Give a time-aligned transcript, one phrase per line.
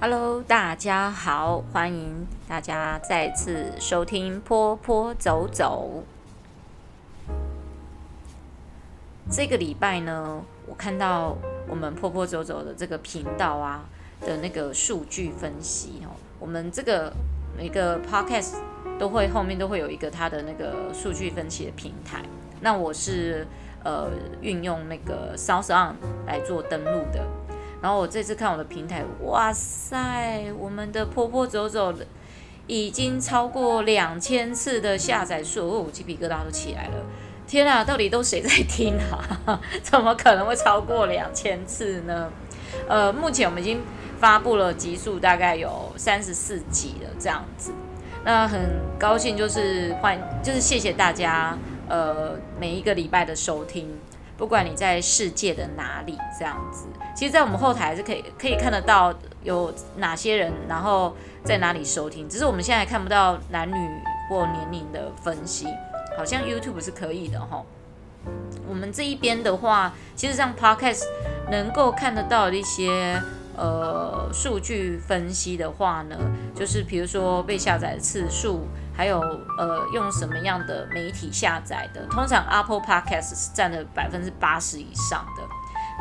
[0.00, 6.04] Hello，大家好，欢迎大家再次收听坡坡走走。
[9.28, 11.36] 这个礼拜呢，我看到
[11.68, 13.88] 我们坡坡走走的这个频道啊
[14.20, 17.12] 的那个数据分析哦，我们这个
[17.56, 18.54] 每个 podcast
[19.00, 22.22] 都会后面都会有一个它的那个数据分析的平台。
[22.60, 23.44] 那我是
[23.82, 24.08] 呃
[24.42, 25.94] 运用那个 SoundOn
[26.24, 27.26] 来做登录的。
[27.80, 31.94] 然后我这次看我的平台，哇塞，我们的坡坡走走
[32.66, 37.04] 已经超过两千次的下载数，哦，鸡皮疙瘩都起来了。
[37.46, 38.94] 天啊，到底都谁在听
[39.46, 39.58] 啊？
[39.82, 42.30] 怎么可能会超过两千次呢？
[42.86, 43.80] 呃，目前我们已经
[44.18, 47.72] 发布了集数，大概有三十四集了，这样子。
[48.24, 48.60] 那很
[48.98, 51.56] 高兴，就是欢，就是谢谢大家，
[51.88, 53.88] 呃，每一个礼拜的收听。
[54.38, 62.28] 不管你在世界的哪里，这样子，其实，在我们后台是可以可以看得到有哪些人，然后在哪里收听。
[62.28, 63.74] 只是我们现在看不到男女
[64.30, 65.66] 或年龄的分析，
[66.16, 67.64] 好像 YouTube 是可以的齁。
[68.68, 71.02] 我们这一边的话，其实像 Podcast
[71.50, 73.20] 能够看得到的一些
[73.56, 76.16] 呃数据分析的话呢，
[76.54, 78.68] 就是比如说被下载的次数。
[78.98, 79.20] 还有
[79.56, 82.04] 呃，用什么样的媒体下载的？
[82.10, 85.42] 通常 Apple Podcast 是占了百分之八十以上的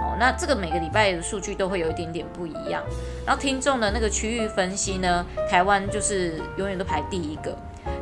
[0.02, 0.18] 哦。
[0.20, 2.82] 那这个每个礼拜的数据都会有一点点不一样。
[3.24, 7.56] 然后听众的那个区域分析呢，台湾就是永远都排第一个。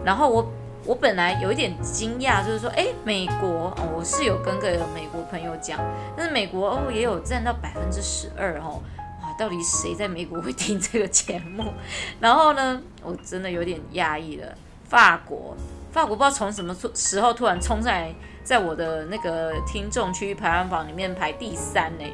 [0.05, 0.49] 然后我
[0.85, 5.77] 我本来有一点惊讶，就是说，哎，美国哦，我是有跟个美国朋友讲，
[6.15, 8.81] 但是美国哦也有占到百分之十二哦。
[9.21, 11.73] 哇，到底谁在美国会听这个节目？
[12.21, 14.55] 然后呢，我真的有点讶异了。
[14.87, 15.55] 法国，
[15.91, 22.05] 法国不知道从什么时候突然冲上来，在我的那个听众区排行榜里面排第三呢！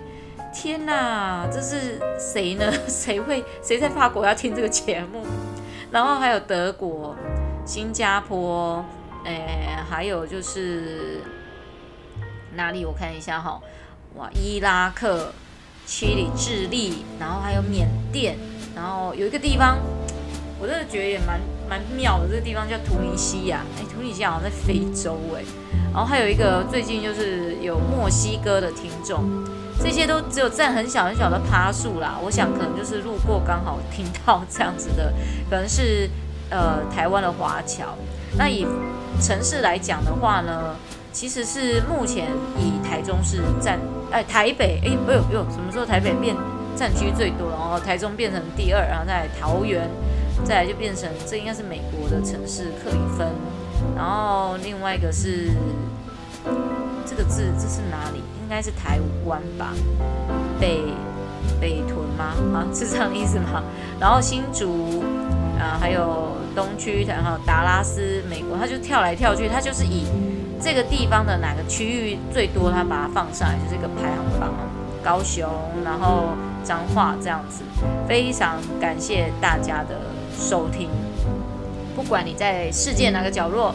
[0.53, 2.71] 天哪，这是谁呢？
[2.87, 5.25] 谁会谁在法国要听这个节目？
[5.91, 7.15] 然后还有德国、
[7.65, 8.83] 新加坡，
[9.25, 11.21] 诶，还有就是
[12.55, 12.85] 哪里？
[12.85, 13.61] 我看一下哈，
[14.15, 15.33] 哇，伊拉克、
[15.85, 18.37] 七里、智利，然后还有缅甸，
[18.73, 19.77] 然后有一个地方，
[20.59, 21.39] 我真的觉得也蛮。
[21.71, 25.41] 蛮妙的，这个地方叫图尼西亚，哎，图尼西亚好像在非洲哎，
[25.93, 29.23] 然后还有一个最近就是有墨西哥的听众，
[29.79, 32.19] 这些都只有占很小很小的趴数啦。
[32.21, 35.13] 我想可能就是路过刚好听到这样子的，
[35.49, 36.09] 可能是
[36.49, 37.95] 呃台湾的华侨。
[38.37, 38.67] 那以
[39.21, 40.75] 城市来讲的话呢，
[41.13, 42.27] 其实是目前
[42.59, 43.79] 以台中市占，
[44.11, 46.35] 哎台北，哎不有有，什么时候台北变
[46.75, 49.89] 占据最多，然后台中变成第二，然后在桃园。
[50.43, 53.27] 再来就变成，这应该是美国的城市克里芬，
[53.95, 55.51] 然后另外一个是
[57.05, 58.17] 这个字，这是哪里？
[58.41, 59.73] 应该是台湾吧？
[60.59, 60.81] 北
[61.59, 62.33] 北屯吗？
[62.53, 63.63] 啊，是这样的意思吗？
[63.99, 65.03] 然后新竹
[65.57, 70.05] 啊，还有东区，然后达拉斯，美国，它就跳来跳去，它就是以
[70.59, 74.49] 这个地方的哪个区域最多，它把它放上来，就是一个排行榜。
[75.03, 75.49] 高雄，
[75.83, 76.29] 然后
[76.63, 77.63] 彰化这样子，
[78.07, 79.99] 非常感谢大家的。
[80.37, 80.89] 收听，
[81.95, 83.73] 不管你在世界哪个角落，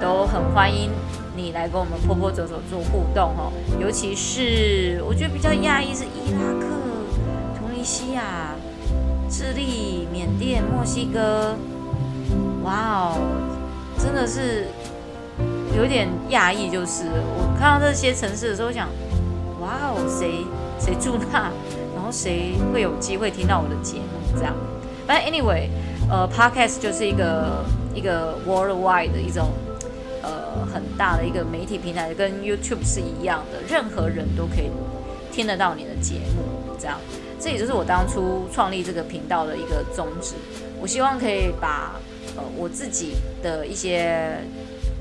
[0.00, 0.90] 都很欢迎
[1.36, 3.52] 你来跟我们坡坡走走做互动哦。
[3.80, 6.66] 尤其是我觉得比较讶异是伊拉克、
[7.58, 8.54] 突尼西亚、
[9.28, 11.56] 智利、缅甸、墨西哥，
[12.62, 13.18] 哇哦，
[13.98, 14.68] 真的是
[15.76, 16.70] 有点讶异。
[16.70, 17.04] 就是
[17.36, 18.88] 我看到这些城市的时候，想，
[19.60, 20.46] 哇哦，谁
[20.78, 21.50] 谁住那，
[21.94, 24.54] 然后谁会有机会听到我的节目这样。
[25.06, 25.68] 但 anyway。
[26.08, 29.50] 呃，Podcast 就是一个一个 worldwide 的一种
[30.22, 34.70] 呃很大的一个媒体平台，跟 YouTube 是一样的，任何人都可以
[35.32, 36.44] 听得到你的节目。
[36.78, 36.96] 这样，
[37.40, 40.36] 这也就是我当初创立这个频道的一个宗旨。
[40.80, 41.98] 我希望可以把
[42.36, 44.38] 呃我自己的一些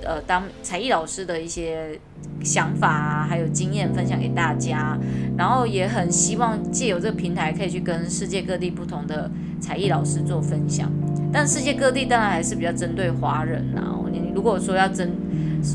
[0.06, 2.00] 呃当才艺老师的一些
[2.44, 4.98] 想法啊，还有经验分享给大家，
[5.38, 9.30] 然后也很希望借由这个平台可以去跟世界各地不同的。
[9.58, 10.92] 才艺老师做分享，
[11.34, 13.82] 但世界各地当然还是比较针对华人呐。
[14.12, 15.12] 你如果说要针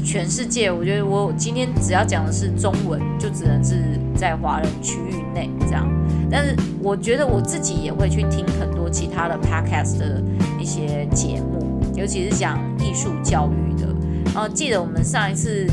[0.04, 3.82] 全世界，我觉得我今天只要讲的是中文，就只能是
[4.14, 5.88] 在华人区域内这样。
[6.30, 10.22] 但是我觉得我自己也会去听很多其他的 podcast 的
[10.60, 13.89] 一些节目，尤其是讲艺术教育的。
[14.34, 15.66] 然后记得我们上一次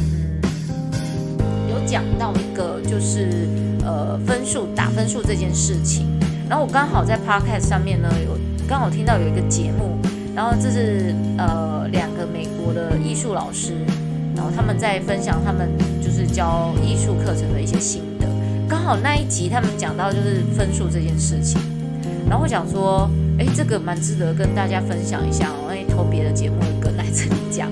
[0.70, 1.40] 嗯
[1.70, 3.48] 有讲到一个就是
[3.86, 6.08] 呃分数打分数这件事情。
[6.50, 8.38] 然后我刚好在 Podcast 上面呢，有
[8.68, 9.98] 刚好听到有一个节目，
[10.34, 13.74] 然后这是呃两个美国的艺术老师，
[14.36, 15.70] 然后他们在分享他们
[16.02, 18.28] 就是教艺术课程的一些心得。
[18.68, 21.62] 刚好那一集他们讲到就是分数这件事情，
[22.30, 25.68] 然后我想说，哎，这个蛮值得跟大家分享一下哦。
[25.70, 27.70] 哎，投别的节目跟来这里讲，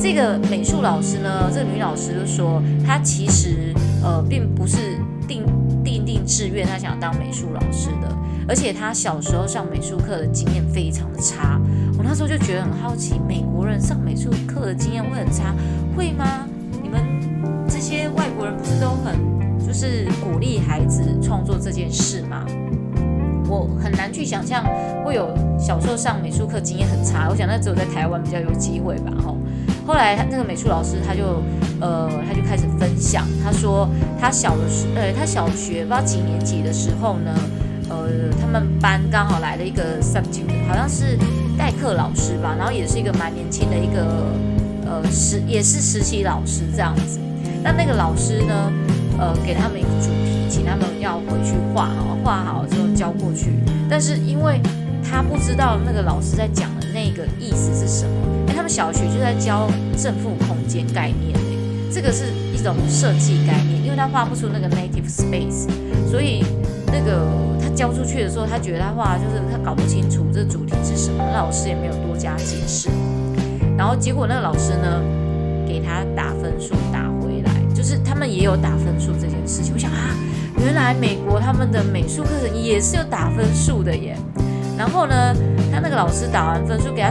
[0.00, 5.44] 这个美术老师呢，这个女老师就说，她其实呃并不是定
[5.82, 8.14] 定定志愿，她想当美术老师的，
[8.46, 11.60] 而且她小时候上美术课的经验非常的差。
[11.96, 15.54] 我那时候就觉得很好奇，美国人上美术课的经验会很差，
[15.96, 16.46] 会吗？
[16.82, 17.00] 你们
[17.68, 19.16] 这些外国人不是都很
[19.66, 22.44] 就是鼓励孩子创作这件事吗？
[23.46, 24.64] 我很难去想象
[25.04, 29.12] 会有小时候上美术课经验很差，我想那只有在台湾比较有机会吧。
[29.24, 29.36] 吼，
[29.86, 31.42] 后来他那个美术老师他就
[31.80, 33.88] 呃他就开始分享，他说
[34.20, 37.34] 他小的时呃他小学不知道几年级的时候呢，
[37.90, 38.08] 呃
[38.40, 41.18] 他们班刚好来了一个 subject，好像是
[41.58, 44.32] 代课老师吧，然后也是一个蛮年轻的一个
[44.86, 47.18] 呃实也是实习老师这样子。
[47.62, 48.72] 那那个老师呢，
[49.18, 51.90] 呃给他们一个主题，请他们要回去画，
[52.22, 53.52] 画好之后交过去。
[53.88, 54.60] 但是因为
[55.02, 58.12] 他不知道那个老师在讲的那个意思是什么，
[58.64, 65.68] 们小学就在教正负空间概念，哎，这个是一种设计概念，因为他画不出那个 native space，
[66.10, 66.42] 所以
[66.86, 67.28] 那个
[67.60, 72.88] 他交出去的时候，他觉得他画就是他搞不清楚这主题是什么，老师也没有多加解释，
[73.76, 75.02] 然后结果那个老师呢，
[75.68, 80.16] 给他打分数打回来，就是他们也有打分数这件事情，我想啊。
[80.58, 84.16] 原来美国他们的美术课程也是有打分数的耶，
[84.78, 85.34] 然后呢，
[85.70, 87.10] 他那个老师打完分数给他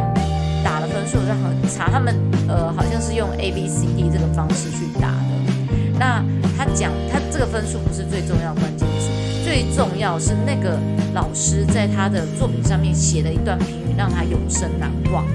[1.03, 2.15] 分数，然后查他们
[2.47, 5.97] 呃好像是用 A B C D 这个方式去打的。
[5.99, 6.23] 那
[6.57, 9.09] 他讲他这个分数不是最重要关键词，
[9.43, 10.79] 最重要是那个
[11.13, 15.25] 老师在他的作品上面写了一段评语，让他永生难忘。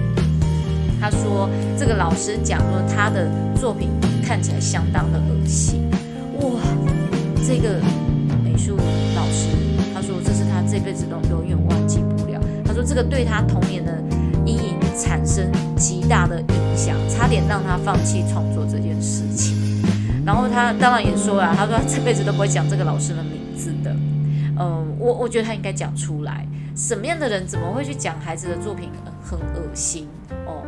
[1.01, 1.49] 他说
[1.79, 3.91] 这个老师讲说他的作品
[4.25, 5.83] 看起来相当的恶心，
[6.41, 6.61] 哇，
[7.47, 7.81] 这个。
[8.43, 8.77] 美术
[9.15, 9.47] 老师
[9.95, 12.41] 他说，这是他这辈子都永远忘记不了。
[12.65, 13.98] 他说这个对他童年的
[14.99, 19.57] 产生极大的影响，差点让他放弃创作这件事情。
[20.27, 23.91] 然后他当然也说了，他说这辈子都不会讲这个老师的名字的。
[24.59, 26.47] 嗯，我我觉得他应该讲出来。
[26.77, 28.91] 什么样的人怎么会去讲孩子的作品
[29.25, 30.07] 很恶心？
[30.47, 30.67] 哦，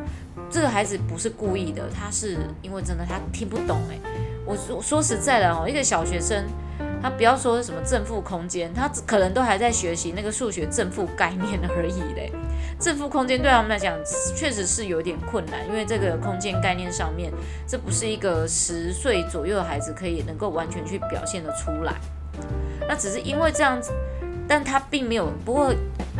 [0.48, 3.78] 这个孩子不是故意的，他是因为真的他听不懂。
[3.90, 3.98] 哎，
[4.46, 6.44] 我说说实在的哦，一个小学生。
[7.02, 12.30] 他不要说什么正负空间，他可能都还在学习那个数学正负概念而已嘞。
[12.80, 13.94] 正负空间对他们来讲
[14.34, 17.30] 确实是有点困难，因为这个空间概念上面，
[17.66, 21.94] 这不是一个十岁左右的孩子可以能够完全去表现得出来。
[22.88, 23.92] 那只是因为这样子，
[24.48, 25.30] 但他并没有。
[25.44, 25.74] 不过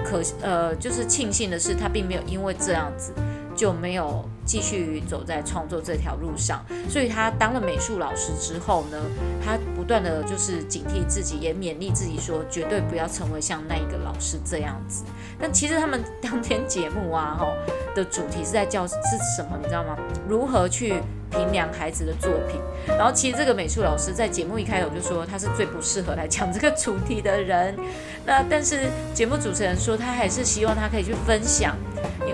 [0.05, 3.13] 可呃，就是庆幸的是，他并没有因为这样子。
[3.53, 8.97] 就没有继续走在创作这条路上，所以他当了美术老师之后呢，
[9.45, 9.59] 他
[9.91, 15.03] 断的就是警惕自己，也勉励自己说，绝对不要成为像那一个老师这样子。
[15.37, 17.49] 但其实他们当天节目啊，吼
[17.93, 18.95] 的主题是在教是
[19.37, 19.99] 什么，你知道吗？
[20.29, 22.61] 如何去评量孩子的作品。
[22.87, 27.77] 然后其实这个美术老师在节目一开头就说，他是最不适合来讲这个主题的人。
[28.25, 31.77] 那但是节目主持人说，他还是希望他可以去分享。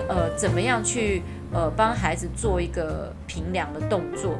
[0.07, 4.37] 呃，怎么样去呃帮孩子做一个评量的动作？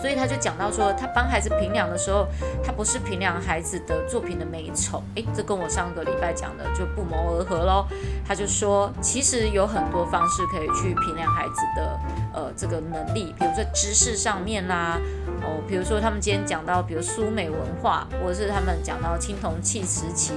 [0.00, 2.26] 所以他就讲到说，他帮孩子评量的时候，
[2.62, 7.86] 他不是评量孩子的作品的美丑，诶，这跟我上个礼拜讲的就不谋而合咯。
[8.26, 11.98] 他就说，其实有很多方式可以去评量孩子的
[12.38, 14.96] 呃这个能力，比如说知识上面啦，
[15.42, 20.32] 哦，比如说他们今天讲到，比如苏美文化，或者是他们讲到青铜器时期，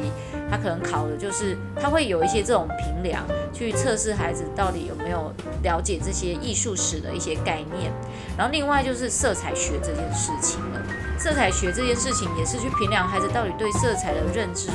[0.50, 5.32] 他可能考的就是他会有一些这种评量，去测试孩子到底有没有
[5.62, 7.94] 了解这些艺术史的一些概念。
[8.36, 10.82] 然后另外就是色彩学这件事情了，
[11.20, 14.70] 色彩学这件事情也是去评量孩子到底对色彩的认知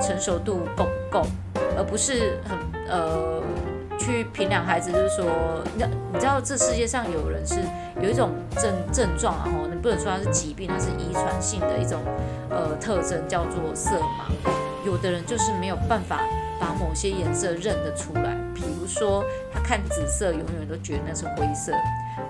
[0.00, 1.26] 成熟度够不够，
[1.76, 2.56] 而不是很
[2.88, 3.42] 呃
[4.00, 5.26] 去评量孩子，就是说，
[5.76, 7.56] 你你知道这世界上有人是
[8.00, 12.00] 有一种症症状啊，吼，你不能说它是疾病，它是遗传性的一种
[12.48, 14.32] 呃特征，叫做色盲。
[14.86, 16.22] 有的人就是没有办法
[16.58, 21.72] 把某些颜色认得出来，比如说他看紫色，永远都觉得那是灰色。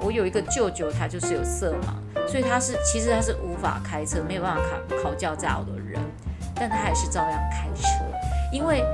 [0.00, 6.00] 我有一个舅舅，他就是有色盲，所以他是其实他是无法开车，没有办法考考驾照的人，
[6.56, 8.04] 但他还是照样开车，
[8.52, 8.84] 因为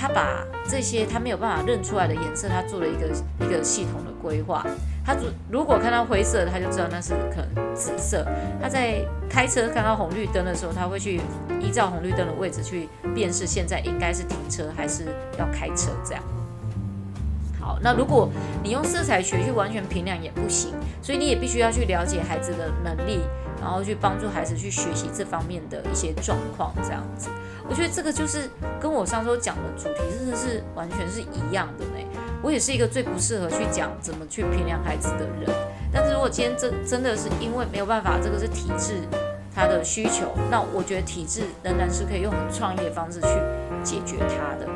[0.00, 3.06] 他把这些他没有办法认出来的颜色，他做了一个
[3.44, 4.66] 一个系统的规划。
[5.04, 8.26] 他如如果看到灰色，他就知道那是可能紫色。
[8.62, 11.20] 他在开车看到红绿灯的时候，他会去
[11.60, 15.04] 依照红绿灯的位置去辨识现在应该是停车还是
[15.38, 16.22] 要开车这样
[17.60, 17.78] 好。
[17.82, 18.30] 那如果
[18.62, 23.20] 你用色彩学去完全评量也不行，所以你也必须要去了解孩子的能力，
[23.60, 27.28] 然后去帮助孩子去学习这方面的一些状况，这样子。
[27.68, 28.48] 我觉得这个就是
[28.80, 32.06] 跟我上周讲的主题真的是完全是一样的呢。
[32.42, 35.54] 我也是一个最不适合去讲怎么去评量孩子的人，
[35.92, 38.94] 但是如果今天真真的是因为没有办法，这个是体制
[39.54, 43.28] 他的需求，那我觉得体制仍然是可以用很创业的方式去
[43.84, 44.66] 解决他的。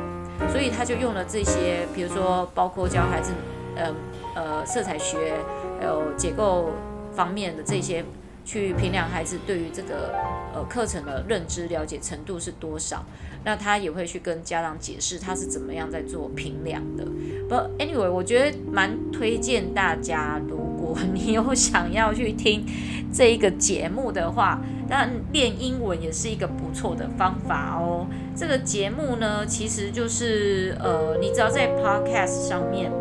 [0.51, 3.31] 所以他就用了这些，比如说包括教孩子，
[3.75, 3.93] 呃
[4.35, 5.33] 呃色彩学，
[5.79, 6.69] 还有结构
[7.15, 8.05] 方面的这些，
[8.45, 10.13] 去评量孩子对于这个
[10.53, 13.03] 呃课程的认知了解程度是多少。
[13.43, 17.05] 那他也会去跟家长解释他是怎么样在做评量的。
[17.49, 22.65] 不，anyway，我觉得蛮推荐大家，如果 你有想要去听
[23.13, 24.61] 这一个节目的话。
[24.87, 28.05] 那练英文也是一个不错的方法哦。
[28.35, 32.91] 这个节目呢，其实就是呃，你只要在 Podcast 上面，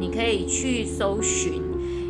[0.00, 1.62] 你可以去搜寻，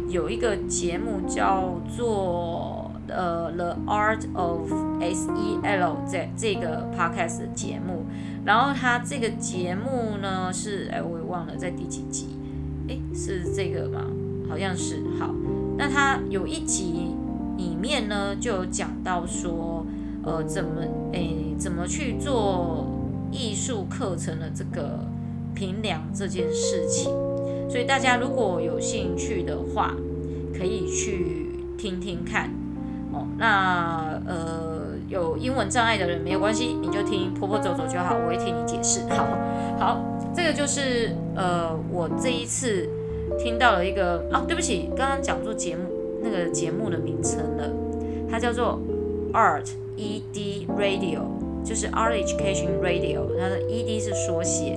[0.09, 8.05] 有一个节目叫做呃 The Art of SEL 这这个 Podcast 节目。
[8.45, 12.29] 然后它这个节目呢是哎，我也忘了在第几集，
[12.89, 14.05] 哎，是这个吗？
[14.49, 15.03] 好像是。
[15.19, 15.35] 好，
[15.77, 17.15] 那它有一集。
[17.57, 19.87] 里面呢就有讲到说，
[20.23, 20.83] 呃，怎么
[21.15, 22.87] 诶，怎么去做
[23.33, 25.01] 艺术课程的这个
[25.55, 27.11] 评量这件事情。
[27.69, 29.95] 所以大家如果有兴趣的话，
[30.57, 32.51] 可以去听听看
[33.13, 33.27] 哦。
[33.39, 39.01] 那呃，有英文障碍的人没有关系，你就听婆婆走走就好，我会替你解释。
[39.11, 39.27] 好，
[39.79, 40.01] 好，
[40.35, 42.89] 这个就是呃，我这一次
[43.39, 45.83] 听到了一个啊，对不起，刚刚讲座节目。
[46.23, 47.71] 那个节目的名称了，
[48.29, 48.81] 它叫做
[49.33, 51.21] Art ED Radio，
[51.63, 54.77] 就是 Art Education Radio，它的 ED 是缩写。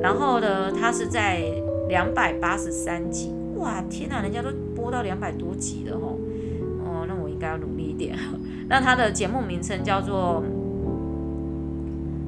[0.00, 1.42] 然后呢，它是在
[1.88, 6.18] 两百八十三集，哇，天哪，人家都播到两百多集了吼，
[6.84, 8.16] 哦，那我应该要努力一点。
[8.68, 10.42] 那它的节目名称叫做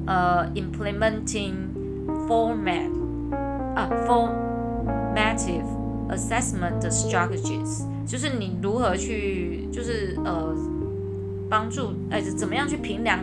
[0.05, 1.53] 呃 Implementing
[2.27, 2.89] Format
[3.75, 5.65] 啊 Formative
[6.09, 7.83] Assessment Strategies。
[8.05, 10.55] 就是你如何去，就是呃，
[11.47, 13.19] 帮助哎，怎么样去评量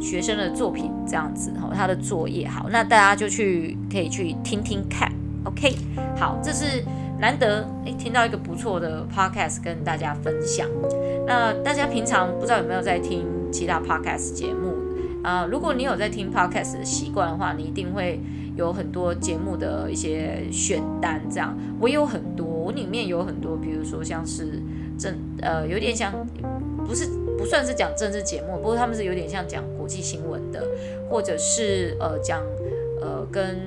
[0.00, 5.10] 学生的作品这样子哈，他的作业好，那大家就去可以去听听看
[5.44, 5.76] ，OK，
[6.16, 6.82] 好，这是
[7.18, 10.68] 难得哎听到一个不错的 Podcast 跟大家分享。
[11.26, 14.74] 那大家平常不知道有没有在听其他 Podcast 节目
[15.22, 15.46] 啊？
[15.50, 18.20] 如果你有在听 Podcast 的习惯的话，你一定会
[18.56, 22.46] 有很多节目的一些选单这样，我有很多。
[22.46, 24.60] 我里面有很多，比如说像是
[24.96, 26.12] 政呃，有点像
[26.86, 27.06] 不是
[27.36, 30.64] 不算是讲政治节目，不过他们是有点像讲国际新闻的，
[31.08, 32.42] 或者是呃讲
[33.00, 33.58] 呃跟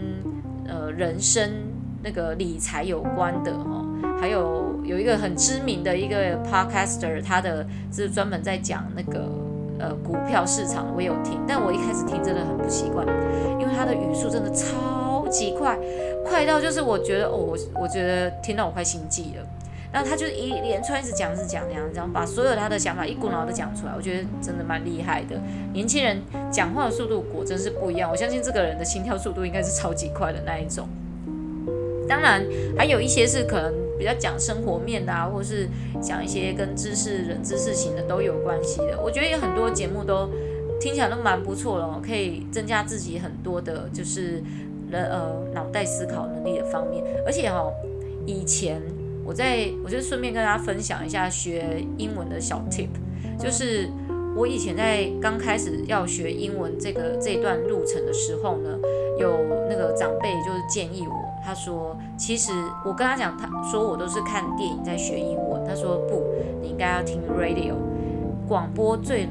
[0.67, 1.51] 呃人生
[2.03, 3.86] 那个理财有关的哦，
[4.20, 9.29] 还有有一个很知名的一个 podcaster，他的是专门在讲那个
[9.79, 13.05] 呃股票市场，我有听，但我一开始听真的很不习惯，
[13.60, 15.77] 因为他的语速真的超级快。
[16.25, 19.46] 快到就是我觉得哦，我我觉得听到我快心悸了。
[19.94, 25.40] 那他就一连串一直讲，一直讲，这样这样把所有他的想法一股脑的讲出来，我觉得真的蛮厉害的。
[25.72, 26.20] 年轻人
[26.52, 30.88] 讲话的速度果真是不一样，我相信这个人的心跳速度应该是超级快的那一种。
[32.10, 32.44] 当然
[32.76, 35.70] 还有一些是可能比较讲生活面的啊，或是
[36.02, 39.00] 讲一些跟知识、人知识型的都有关系的。
[39.00, 40.28] 我觉得有很多节目都
[40.82, 44.42] 听起来都蛮不错的，可以增加自己很多的，就是。
[44.92, 47.74] 呃脑袋思考能力的方面，而且哈、哦，
[48.28, 48.80] 以前
[49.25, 52.89] 我在我就顺便跟大家分享一下学英文的小 tip，
[53.39, 53.89] 就是
[54.36, 58.77] 我以前在刚开始要学英文这个这段路程的时候呢，
[59.20, 61.13] 有那个长辈就是建议我，
[61.46, 62.51] 他说其实
[62.86, 66.24] 我跟他讲，他说我都是看电影在学英文，他说不，
[66.62, 67.75] 你应该要听 radio
[68.48, 69.27] 广播最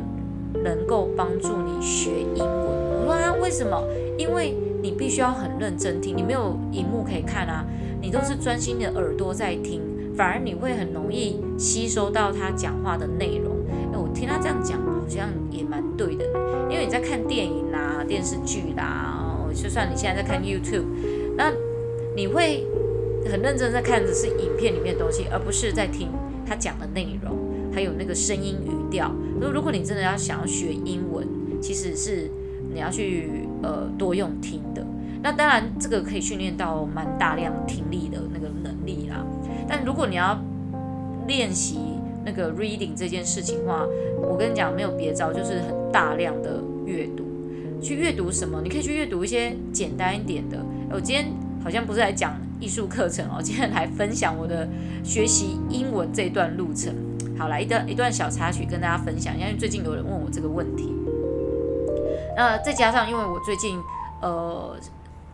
[0.65, 2.83] 能够帮助你学英文。
[3.01, 3.83] 我说啊，为什么？
[4.17, 7.65] 因为你必须要很认真听，你没有荧幕可以看啊，
[8.03, 9.81] 你都是专心的耳朵在听，
[10.17, 13.57] 反而你会很容易吸收到他讲话的内容。
[13.93, 16.25] 哎，我听他这样讲，好像也蛮对的，
[16.69, 20.85] 因为你在看电影啦、电视剧啦，就算你现在在看 YouTube，
[21.37, 21.53] 那
[22.17, 22.67] 你会
[23.31, 26.09] 很认真在看的是影片里面的东西，而不是在听
[26.45, 27.39] 他讲的内容，
[27.73, 29.15] 还有那个声音语调。
[29.35, 31.25] 如果如果你真的要想要学英文，
[31.61, 32.29] 其实是
[32.75, 33.47] 你要去。
[33.63, 34.85] 呃，多用听的，
[35.23, 39.25] 那当然这个可以训练到蛮大量听力的那个能力啦。
[39.69, 40.39] 但如果你要
[41.27, 41.79] 练习
[42.25, 43.87] 那个 reading 这件事情的话，
[44.21, 47.25] 我跟你讲没有别招，就是很大量的阅读。
[47.81, 48.61] 去阅读什么？
[48.63, 50.59] 你可以去阅读一些简单一点的。
[50.91, 51.27] 我今天
[51.63, 54.69] 好像不是来讲艺术课程哦，今天来分享我的
[55.03, 56.95] 学习英文这段路程。
[57.37, 60.95] 好，来一段一段小插曲跟大家分享，因为最近有人问我这个问题。
[62.37, 63.77] 那再加上，因为我最近
[64.21, 64.77] 呃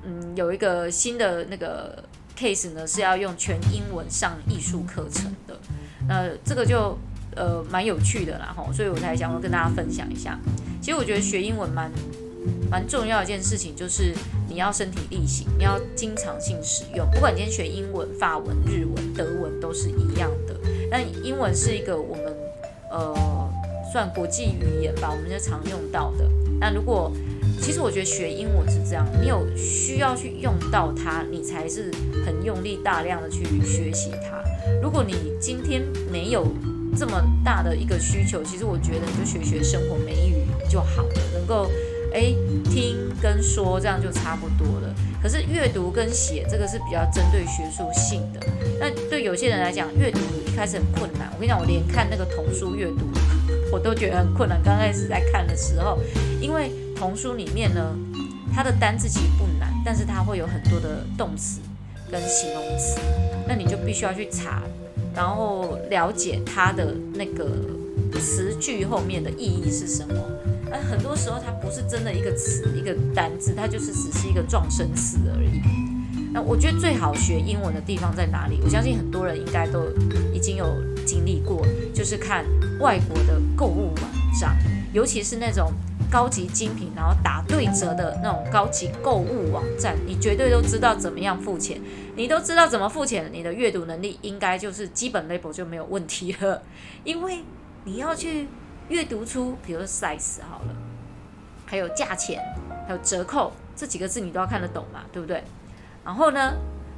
[0.04, 2.02] 嗯有一个新的那个
[2.36, 5.56] case 呢，是要用全英文上艺术课程的，
[6.08, 6.96] 那这个就
[7.34, 10.38] 呃蛮有趣的啦吼，所以我才想要跟大家分享一下。
[10.80, 11.90] 其实我觉得学英文蛮
[12.70, 14.14] 蛮重要一件事情，就是
[14.48, 17.04] 你要身体力行，你要经常性使用。
[17.10, 20.54] 不管今天学英文、法文、日文、德文都是一样的。
[20.90, 22.36] 那英文是一个我们
[22.90, 23.50] 呃
[23.92, 26.24] 算国际语言吧，我们就常用到的。
[26.60, 27.12] 那如果
[27.60, 31.90] 其实我觉得学英文是这样，你有需要去用到它，你才是
[32.24, 34.42] 很用力、大量的去学习它。
[34.82, 36.46] 如果你今天没有
[36.96, 40.34] 这么大的一个需求，其实我觉得你就学学生活美语
[40.68, 41.70] 就好了，能够
[42.12, 42.34] 诶
[42.64, 44.94] 听跟说这样就差不多了。
[45.22, 48.40] 可是阅读跟写这个是比较针对学术性的。
[48.80, 51.28] 那对有些人来讲，阅读一开始很困难。
[51.34, 53.08] 我跟你讲，我连看那个童书阅读，
[53.72, 54.60] 我都觉得很困难。
[54.62, 55.98] 刚开始在看的时候，
[56.40, 57.96] 因为童书里面呢，
[58.52, 61.60] 它的单字其实不难，但是它会有很多的动词
[62.10, 62.98] 跟形容词，
[63.46, 64.64] 那你就必须要去查，
[65.14, 67.48] 然后了解它的那个
[68.20, 70.14] 词句后面的意义是什么。
[70.72, 75.62] 而很多时候它不是真的一个词一个单字，它就是只是一个撞声词而已。
[76.32, 78.58] 那我觉得最好学英文的地方在哪里？
[78.64, 79.84] 我相信很多人应该都
[80.34, 80.74] 已经有
[81.06, 81.64] 经历过，
[81.94, 82.44] 就是看
[82.80, 84.58] 外国的购物网站，
[84.92, 85.72] 尤其是那种
[86.10, 91.80] 高级精品，然后打对折的那种高级购物网站，你绝对都知道怎么样付钱，
[92.16, 96.62] 你都知道怎么付钱，你的阅读能力应该就是基本 level 就没有问题了，
[97.04, 97.44] 因为
[97.84, 98.48] 你要去
[98.88, 100.74] 阅读出，比如 size 好了，
[101.66, 102.42] 还有价钱，
[102.86, 105.42] 还有折扣这几个字你都要看得懂嘛，对不对？
[106.04, 106.54] 然后呢，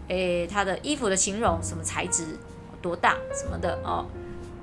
[0.08, 2.38] 诶，它的衣服的形容，什么材质，
[2.80, 4.06] 多大，什么的哦，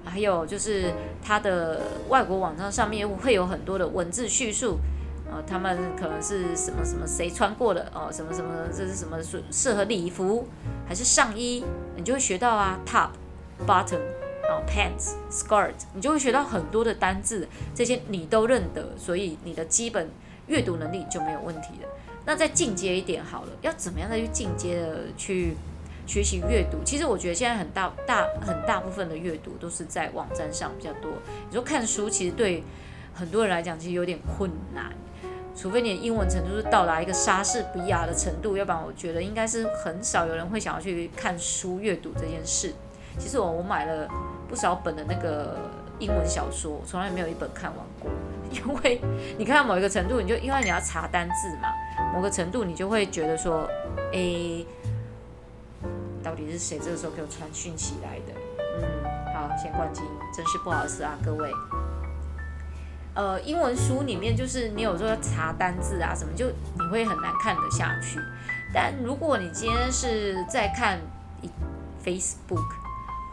[0.10, 4.78] 还有就是它的外国网站上面会有很多的文字叙述，
[5.32, 10.48] 呃，他们可能是什么什么谁穿过的哦，什么什么这是什么适适合礼服
[10.88, 11.64] 还是上衣，
[11.96, 13.10] 你就会学到啊，top、
[13.68, 14.00] bottom，
[14.44, 20.10] 然后 pants、skirt，你就会学到很多的单字，这些你都认得，所以你的基本
[20.48, 21.90] 阅读能力就没有问题了。
[22.26, 25.56] 那再进阶一点好了，要怎么样再去进阶的去
[26.08, 26.78] 学习阅读？
[26.84, 31.12] 其实我觉得现在很大大很大部分的阅读都是在网站上比较多。
[31.50, 32.64] 你说看书，其实对
[33.14, 34.92] 很多人来讲其实有点困难，
[35.56, 42.74] 除非你的英文程度是到达一个莎士比亚的程度，要不然我觉得应该是很少有人会想要去看书阅读这件事。
[43.20, 44.08] 其实我我买了
[44.48, 45.58] 不少本的那个
[46.00, 48.10] 英文小说，从来没有一本看完过，
[48.50, 49.02] 因为
[49.38, 51.68] 你看到某一个程度，你就因为你要查单字嘛。
[52.14, 53.68] 某个程度，你就会觉得说，
[54.14, 54.64] 诶，
[56.28, 58.34] 到底是谁这个时候给我传讯息来的？
[58.82, 58.84] 嗯，
[59.34, 60.02] 好，先关机，
[60.36, 61.50] 真是不好意思啊，各位。
[63.14, 68.20] 呃，英文书里面就是你有时候要查单字啊什么，就你会很难看得下去。
[68.74, 71.00] 但如果你今天是在看
[72.04, 72.74] Facebook，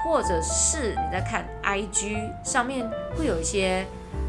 [0.04, 3.84] 或者是你在看 IG 上面，会有一些。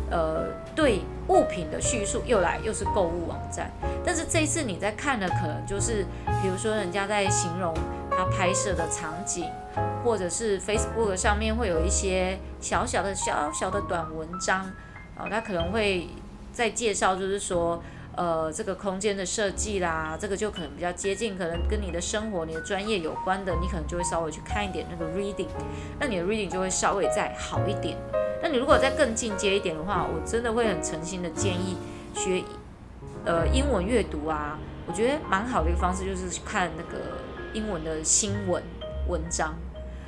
[0.09, 3.71] 呃，对物品的叙述又来又是购物网站，
[4.05, 6.05] 但是这一次你在看的可能就是，
[6.41, 7.73] 比如说人家在形容
[8.11, 9.49] 他拍摄的场景，
[10.03, 14.71] 或者是 Facebook 上面会有一些小小的小小的短文章，
[15.15, 16.07] 然后，他可能会
[16.51, 17.81] 在介绍，就是说，
[18.15, 25.47] 呃，这个空间的设计啦，这个就可能比较接近，可能跟你的生活、你的专业有关的，你可能就会稍微去看一点那个 reading，
[25.99, 27.97] 那你的 reading 就会稍微再好一点。
[28.41, 31.75] 那你如果再更进阶一点的话，我真的会很诚心的建议
[32.13, 32.43] 学
[33.25, 34.57] 呃英文阅读啊。
[34.87, 37.03] 我觉得蛮好的一个方式就是看那个
[37.53, 38.61] 英文的新闻
[39.09, 39.55] 文章，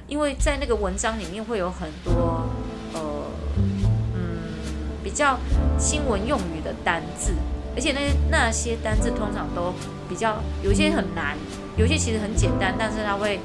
[0.07, 2.47] 因为在那个文章里面会有很多
[2.93, 2.99] 呃
[4.13, 4.53] 嗯
[5.03, 5.39] 比较
[5.79, 7.33] 新闻用语的单字，
[7.77, 9.71] 而且那那些单字通常都
[10.09, 11.37] 比较有些很难，
[11.77, 13.39] 有些其实很简单，但是它会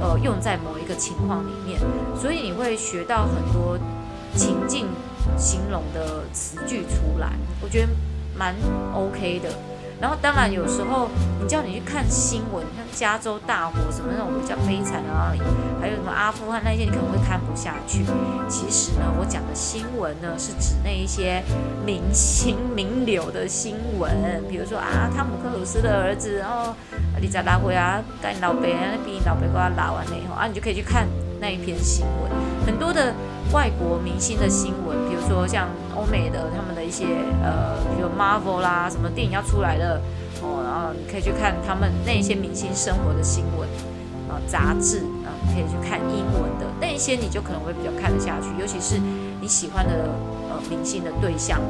[0.00, 1.80] 呃用在某一个情况里面，
[2.16, 3.76] 所以你会学到很多。
[4.36, 4.88] 情境
[5.38, 7.30] 形容的词句出来，
[7.62, 7.88] 我觉得
[8.36, 8.52] 蛮
[8.92, 9.48] OK 的。
[10.04, 11.08] 然后当然有时候
[11.40, 15.32] 你叫你去看新闻，像加州大火什么那种比较悲惨的啊，
[15.80, 18.04] 还有什么阿富汗那些，你可能会看不下去。
[18.46, 21.42] 其实呢，我讲的新闻呢，是指那一些
[21.86, 26.74] 明星名流的新闻，比如说啊，汤姆克鲁斯的儿子，然后
[27.18, 31.08] 你在拉回啊，干老伯啊，比老伯给他拉完了以后啊，你就可以去看
[31.40, 32.30] 那一篇新闻，
[32.66, 33.14] 很多的。
[33.52, 37.06] 外国明星的新闻，比如说像欧美的他们一些
[37.42, 40.00] 呃，比如 Marvel 啦，什么电影要出来了
[40.42, 43.68] 哦，然后你可以去看他们那些明星生活的新闻，
[44.28, 48.48] 啊杂志啊，可以去看英文的那一些，你就可能会比较看得下去。
[48.60, 49.00] 尤其是
[49.40, 50.10] 你喜欢的
[50.50, 51.60] 呃明星的对象，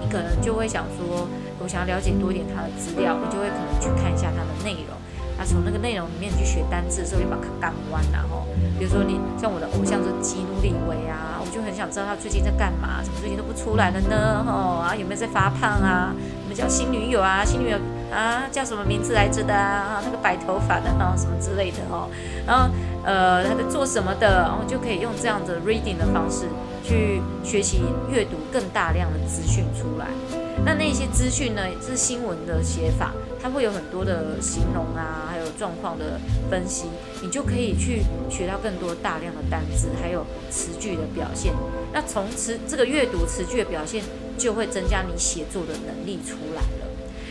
[0.00, 1.28] 你可能就会想说，
[1.60, 4.96] 我想要了解多一点他的资料，你就会可能去看一下他的内容。
[5.36, 8.46] 那从那个内容里面去学单字的时候，就把它干弯然后，
[8.78, 14.44] 比如说你像我的偶像是基努李维啊，我就很想知道他最近在干嘛，怎么最近都不出来了呢？
[14.46, 16.14] 哦啊，有没有在发胖啊？
[16.42, 17.44] 有没有交新女友啊？
[17.44, 17.78] 新女友
[18.12, 20.00] 啊叫什么名字来着的啊？
[20.04, 22.08] 那个白头发的啊什么之类的哦。
[22.46, 22.68] 然后
[23.04, 24.42] 呃他在做什么的？
[24.42, 26.46] 然后就可以用这样的 reading 的方式
[26.82, 30.06] 去学习阅读更大量的资讯出来。
[30.64, 33.12] 那那些资讯呢，是新闻的写法，
[33.44, 36.86] 它会有很多的形容啊，还有状况的分析，
[37.22, 41.52] 你就可以去学到更多大量的单词，还有词句的表现。
[41.92, 44.02] 那从词这个阅读词句的表现，
[44.38, 46.86] 就会增加你写作的能力出来了。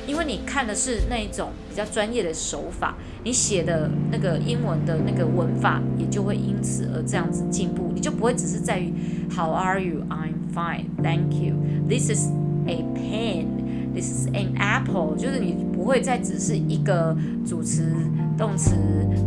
[0.05, 7.91] 因为你看的是那一种比较专业的手法，你写的那个英文的那个文法，也就会因此而这样子进步。
[7.95, 8.93] 你就不会只是在于
[9.35, 10.03] How are you?
[10.09, 11.55] I'm fine, thank you.
[11.89, 12.27] This is
[12.67, 13.47] A pen,
[13.93, 17.93] this is an apple，就是你不会再只是一个主词、
[18.37, 18.75] 动词、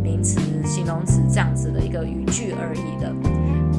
[0.03, 3.13] 名词、形容词这样子的一个语句而已的。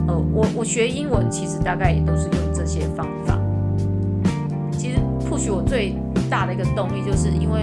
[0.06, 3.38] 呃，我我学英文其实大概也都是用这些方法。
[4.72, 4.98] 其实
[5.28, 5.94] push 我最
[6.30, 7.60] 大的一个动力，就是因为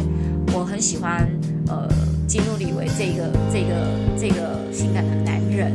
[0.53, 1.27] 我很喜欢
[1.67, 1.87] 呃
[2.27, 5.73] 基努李维这个这个这个性感的男人，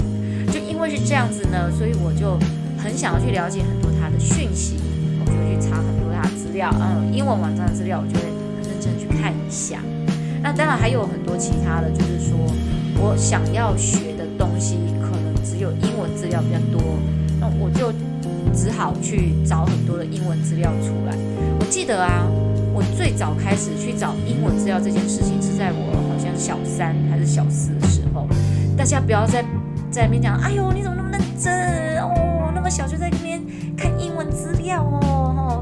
[0.53, 2.39] 就因为是这样子呢，所以我就
[2.79, 4.77] 很想要去了解很多他的讯息，
[5.21, 6.00] 我就去查很多。
[6.51, 9.79] 资料，嗯，英文网站的资料，我就会很认真去看一下。
[10.43, 12.37] 那当然还有很多其他的，就是说
[12.99, 16.99] 我想要学的东西，可能只有英文资料比较多，
[17.39, 17.93] 那我就
[18.53, 21.15] 只好去找很多的英文资料出来。
[21.61, 22.27] 我记得啊，
[22.75, 28.27] 我最早开始去找英文资料这件事情，是在我好像小三还是小四的时候。
[28.77, 29.45] 大家不要在
[29.89, 32.51] 在那边讲，哎呦，你怎么那么认真哦？
[32.53, 33.41] 那么小就在那边
[33.77, 35.20] 看英文资料哦。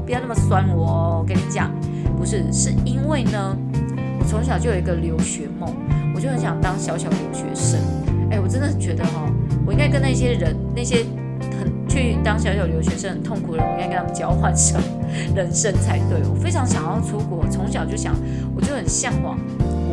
[0.09, 1.69] 不要那么酸我哦，我跟你讲，
[2.17, 3.55] 不是，是因为呢，
[4.19, 5.71] 我从小就有一个留学梦，
[6.15, 7.79] 我就很想当小小留学生。
[8.31, 9.31] 哎，我真的觉得哈，
[9.67, 11.05] 我应该跟那些人，那些
[11.59, 14.83] 很去当小小留学生很痛苦的人，我应该跟他们交换什么
[15.35, 16.27] 人生才对。
[16.27, 18.15] 我非常想要出国，从小就想，
[18.55, 19.37] 我就很向往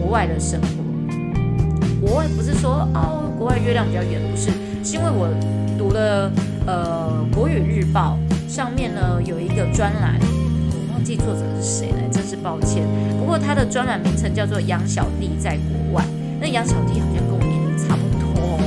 [0.01, 2.07] 国外的生活。
[2.07, 4.51] 国外不是说哦，国外月亮比较圆，不是，
[4.83, 5.29] 是因为我
[5.77, 6.33] 读了
[6.67, 8.17] 呃《国语日报》。
[8.49, 12.83] 上面呢有一个专栏，我忘记作者是谁了，真是抱歉。
[13.19, 16.05] 不过他的专栏名称叫做杨小弟在国外。
[16.41, 18.61] 那杨小弟好像跟我年龄差不多。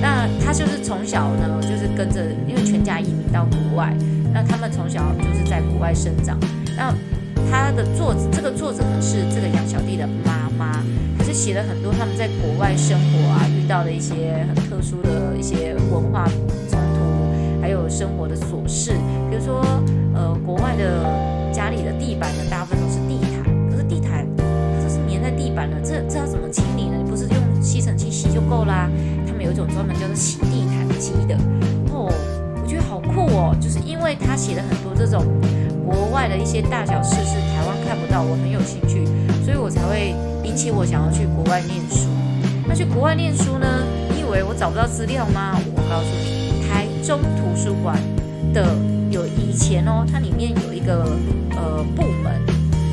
[0.00, 3.94] 那他就是从小呢，就是跟着，因为全家移民到国外，
[4.32, 6.38] 那他们从小就是在国外生长。
[6.76, 6.94] 那
[7.50, 10.82] 他的作者，这个作者呢是这个杨小弟的妈妈，
[11.18, 16.26] 他就写了很多他们在国外生活啊遇到的一些很特殊的一些文化，
[17.60, 18.92] 还有生活的琐事。
[19.30, 19.60] 比如说，
[20.14, 21.04] 呃，国外的
[21.52, 26.96] 家里的地板呢，大部分都是地毯，可是地毯它是粘在地板的，这这要怎么清理呢？
[27.02, 28.88] 你不是用吸尘器吸就够啦？
[29.26, 31.36] 他们有一种专门叫做洗地毯机的，
[31.92, 32.10] 哦，
[32.62, 35.24] 我觉得好酷哦，就是因为他写了很多这种
[35.86, 39.04] 国外的一些大小事，是台湾看不到，我很有兴趣，
[39.44, 42.08] 所以我才会引起我想要去国外念书。
[42.66, 43.66] 那去国外念书呢？
[44.12, 45.58] 你以为我找不到资料吗？
[45.74, 46.49] 我告诉你，
[47.04, 47.98] 中图书馆
[48.52, 48.76] 的。
[49.10, 51.02] 有以前哦，它里面有一个
[51.50, 52.32] 呃部门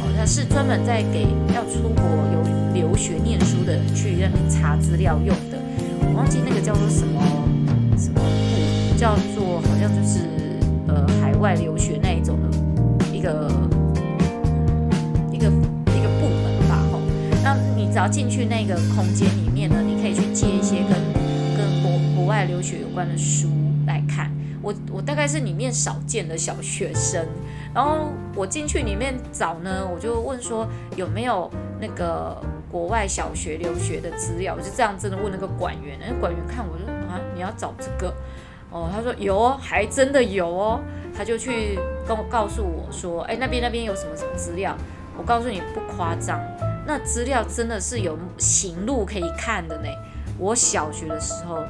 [0.02, 2.42] 哦，它是专门在给要出国有
[2.74, 5.60] 留学念书的人去让你查资料用的。
[6.02, 7.22] 我忘记那个叫做什么
[7.96, 10.22] 什么部，叫做好像就是
[10.88, 12.50] 呃海外留学那一种的
[13.16, 13.48] 一个
[15.32, 17.00] 一个一个部门吧吼。
[17.44, 20.98] 那你只要进去那个空间里面呢，你可以去借一些跟
[21.56, 23.48] 跟国国外留学有关的书。
[24.68, 27.26] 我我大概是里面少见的小学生，
[27.74, 31.50] 然后我进去里面找呢，我就问说有没有
[31.80, 32.36] 那个
[32.70, 38.14] 国外小学留学的资料，我就这样真的问那个管员，那管员看我说啊，你要找这个？
[38.70, 40.82] 哦，他说有哦，还真的有哦，
[41.16, 44.76] 他就去跟我告诉我说，哎，那边那边有什么什么资料，
[45.18, 46.42] 我告诉你不夸张，
[46.86, 49.88] 那资料真的是有行路可以看的呢，
[50.38, 51.64] 我小学的时候。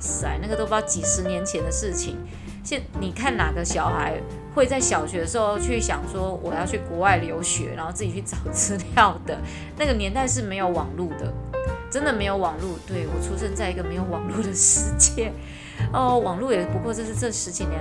[0.00, 2.16] 塞，那个都不知道几十年前的事情。
[2.64, 4.20] 现你看哪个小孩
[4.54, 9.38] 会在小学的时候去想说我要去国外留学，然后自己去找资料的？
[9.78, 11.32] 那个年代是没有网络的，
[11.90, 12.78] 真的没有网络。
[12.86, 15.32] 对，我出生在一个没有网络的世界。
[15.92, 17.80] 哦，网络也不过这是这十几年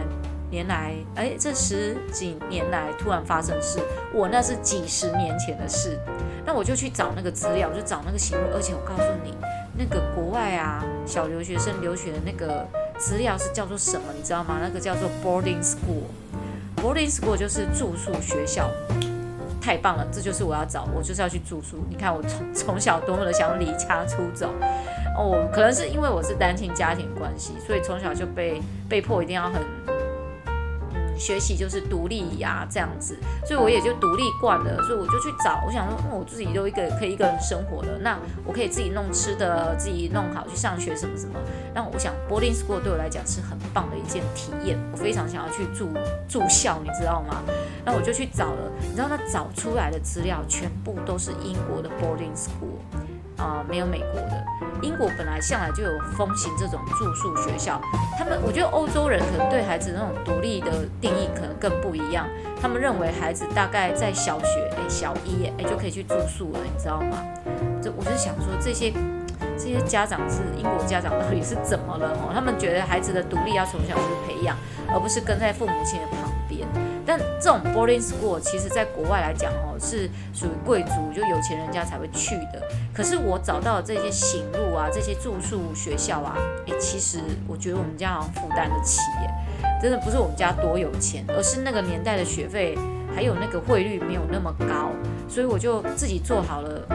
[0.49, 3.79] 年来，哎，这十几年来突然发生的事。
[4.13, 5.99] 我那是几十年前的事。
[6.45, 9.35] 那我就去找那个资料，我就找那个行录，而且我告诉你。
[9.79, 14.07] 那个国外啊小留学生留学的那个资料是叫做什么？
[14.13, 14.59] 你知道吗？
[14.61, 16.03] 那个叫做 boarding school。
[16.75, 18.69] boarding school 就是住宿学校。
[19.61, 21.77] 太棒了，这就是我要找，我就是要去住宿。
[21.89, 24.49] 你看我从从小多么的想离家出走，
[25.17, 29.61] 哦，可能是因为我是单亲家庭关系，所以从小就被被迫一定要很。
[31.19, 41.33] 学习就是独立呀，这样子，所以我也就独立惯了，所以我就去找，我想说，我自己都一个可以一个人生活了，那我可以自己弄吃的，自己弄好去上学什么什么。
[41.75, 45.89] 那我想，boarding school 对我来讲是很棒的一件体验，我非常想要去住
[46.27, 47.43] 住校，你知道吗？
[47.85, 52.79] 那我就去找了，你知道，那找出来的资料全部都是英国的 boarding school。
[53.39, 54.45] 啊、没有美国的。
[54.81, 57.81] 英国本来向来就有风行这种住宿学校，
[58.17, 60.71] 他们我觉得欧洲人可能对孩子那种独立的
[61.01, 62.25] 定义可能更不一样。
[62.61, 67.17] 他们认为孩子大概在小学，哎，小一，哎，就可以去住宿了，你知道吗？
[67.81, 68.93] 这我就想说，这些
[69.57, 72.11] 这些家长是英国家长到底是怎么了？
[72.11, 74.55] 哦，他们觉得孩子的独立要从小就培养，
[74.87, 76.28] 而不是跟在父母亲的旁。
[77.09, 82.61] 但这种 boarding school 其实在国外来讲哦，是属于贵族，就有钱人家才会去的。
[82.93, 89.29] 可是我找到的这些行路啊，这些住宿学校啊，诶，其实我觉得我们家好像负担得起耶。
[89.81, 92.77] 真的不是我们家多有钱，而是那个年代的学费
[93.15, 94.91] 还有那个汇率没有那么高，
[95.27, 96.85] 所以我就自己做好了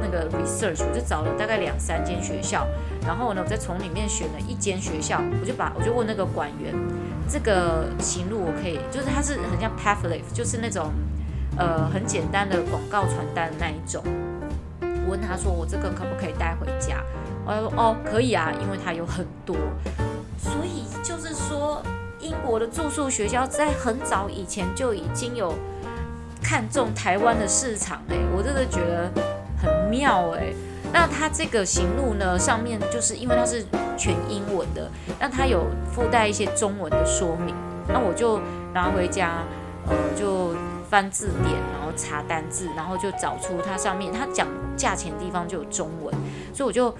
[0.00, 2.64] 那个 research，我就找了大概两三间学校，
[3.04, 6.72] 然后呢，我再从里面选了一间学校，我就把我就问那个管员。
[7.30, 10.90] 这个行路我可以，就是它是很像 pamphlet，就是那种
[11.56, 14.02] 呃很简单的广告传单的那一种。
[14.80, 17.02] 我问他说，我这个可不可以带回家？
[17.44, 19.56] 我说哦可以啊，因为它有很多。
[20.38, 21.82] 所以就是说，
[22.20, 25.54] 英国的住宿学校在很早以前就已经有
[26.42, 29.10] 看中台湾的市场哎，我真的觉得
[29.62, 30.52] 很妙哎。
[30.92, 33.64] 那它这个行路呢，上面就是因为它是
[33.96, 37.54] 全英文的，那它有附带一些中文的说明，
[37.88, 38.40] 那我就
[38.72, 39.44] 拿回家，
[39.86, 40.54] 呃，就
[40.88, 41.54] 翻字典，
[41.98, 46.14] 查单字，然后就找出它上面它讲价钱的地方就有中文，
[46.54, 46.94] 所以我就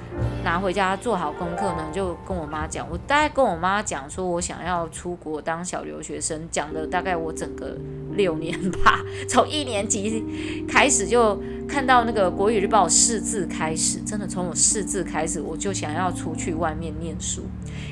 [0.45, 7.77] 拿回家做好功课呢，就跟我妈讲，我大概跟我妈讲说我想要出国当小留学生，讲的大概我整个
[8.13, 10.25] 六年吧，从一年级
[10.69, 11.41] 开始就。
[11.69, 17.43] 看到那个国语日报识字开始，真的从我识字开始，我就想要出去外面念书，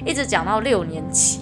[0.06, 1.40] 一直讲到六年级，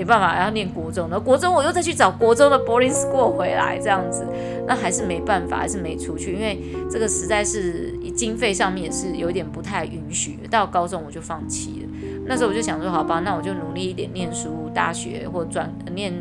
[0.00, 4.26] 没办法要念国中的，国中我又再去找国中的 boarding school 回来，这样子，
[4.66, 6.58] 那还是没办法，还是没出去，因为
[6.90, 10.38] 这个实在是经费上面也是有点不太允许。
[10.50, 11.88] 到高中我就放弃了，
[12.24, 16.14] 那时候我就想说，好吧，那我就努力一点念书，大学或转念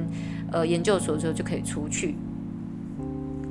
[0.51, 2.15] 呃研究所之后就可以出去。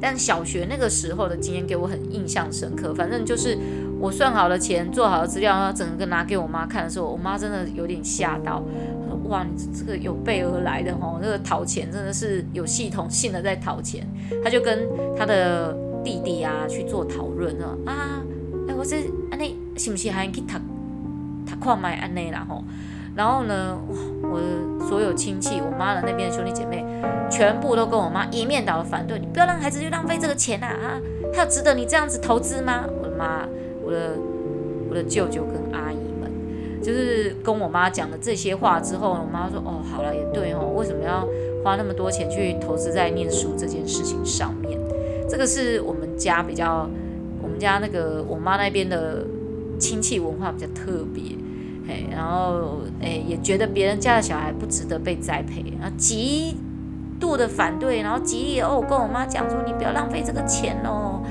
[0.00, 2.94] 但小学那个时候的经验给我很印象深刻。
[2.94, 3.58] 反正就是
[3.98, 8.66] 我算好了钱，做好了资料，然后整个拿给我妈看的时候，我妈真的有点吓到，说
[9.28, 14.06] ：“哇，你这个有备而来的哦，这个讨钱真的是有系统性的在讨钱。”
[14.42, 18.22] 他就跟他的弟弟啊去做讨论了啊，
[18.68, 18.96] 哎，我这
[19.30, 20.58] 安内是不是还去读
[21.46, 22.62] 读矿买安内啦吼。
[23.14, 23.76] 然后呢，
[24.22, 26.84] 我的所有亲戚，我妈的那边的兄弟姐妹，
[27.28, 30.68] 全部都跟我妈一面倒的反对，你不要让孩子去浪费这个钱啊！
[30.68, 31.00] 啊，
[31.34, 32.84] 他有值得你这样子投资吗？
[32.86, 33.44] 我的妈，
[33.82, 34.12] 我的
[34.88, 35.97] 我的舅舅跟阿姨，
[36.82, 41.26] 就是跟我妈讲了这些话之后，我妈说，哦，好了，也对哦，为什么要
[41.64, 44.78] 花那么多钱去投资在念书这件事情上面？
[45.28, 46.88] 这个是我们家比较，
[47.42, 49.24] 我们家那个我妈那边的
[49.78, 51.22] 亲戚文化比较特别。
[52.10, 56.54] 然后，诶，也觉得别人家的小孩不值得被栽培，啊极
[57.18, 61.22] 度的反对，然后极力哦，跟我妈讲说，你不要浪费这个钱哦，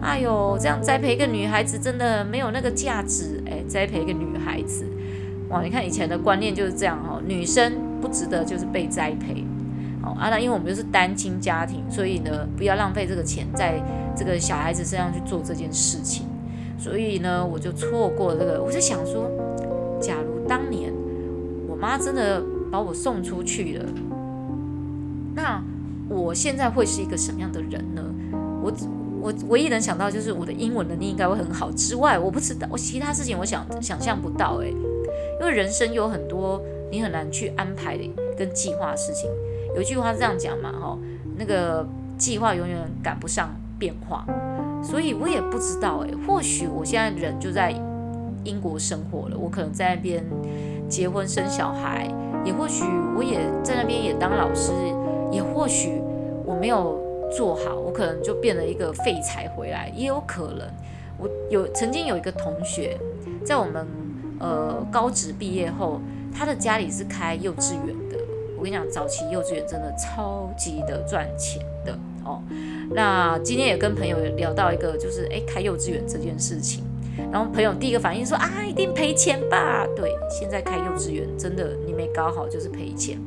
[0.00, 4.86] 哎呦，这样栽培一个女孩子真的没有那个价值，哎，栽培一个女孩子，
[5.48, 9.44] 哇，你看以前的观念就是这样哦，女生不值得就是被栽培，
[10.02, 13.80] 哦，啊，那因为我们就是单亲家庭，所以呢，不要浪费这个钱在
[14.16, 16.26] 这个小孩子身上去做这件事情，
[16.78, 19.30] 所以呢，我就错过这个，我就想说。
[19.98, 20.92] 假如当年
[21.66, 23.84] 我妈真的把我送出去了，
[25.34, 25.58] 那
[26.06, 28.02] 我现在会是一个什么样的人呢？
[28.62, 28.70] 我
[29.26, 34.70] 我唯一能想到就是我的英文能力应该会很好之外，我不知道我其他事情我想想象不到诶，
[35.40, 36.62] 因为人生有很多
[36.92, 38.08] 你很难去安排的
[38.38, 39.28] 跟计划的事情。
[39.74, 40.96] 有一句话是这样讲嘛，哈，
[41.36, 41.84] 那个
[42.16, 44.24] 计划永远赶不上变化，
[44.80, 47.74] 所以我也不知道诶，或许我现在人就在。
[48.44, 50.24] 英国生活了，我可能在那边
[50.88, 52.08] 结婚生小孩，
[52.44, 52.84] 也或许
[53.16, 54.70] 我也在那边也当老师，
[55.32, 56.00] 也或许
[56.44, 56.96] 我没有
[57.30, 60.66] 做好，我可能就变了一个废材回来，也有可能。
[61.18, 62.98] 我有曾经有一个同学，
[63.44, 63.86] 在我们
[64.38, 66.00] 呃高职毕业后，
[66.34, 68.16] 他的家里是开幼稚园的。
[68.56, 71.92] 我跟你讲，早期幼稚园真的超级的赚钱的
[72.24, 72.42] 哦。
[72.90, 76.84] 那今天也跟朋友聊到一个，就是诶，开幼稚园这件事情。
[77.32, 79.86] 然后朋友第一个反应说啊，一定赔钱吧？
[79.96, 83.18] 对，现在开幼稚园真的你没搞好就是赔钱。